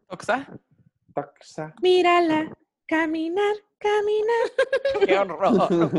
[0.09, 0.49] ¿Toxa?
[1.15, 1.75] Taxa.
[1.83, 5.07] Mírala, caminar, caminar.
[5.07, 5.91] Qué horror.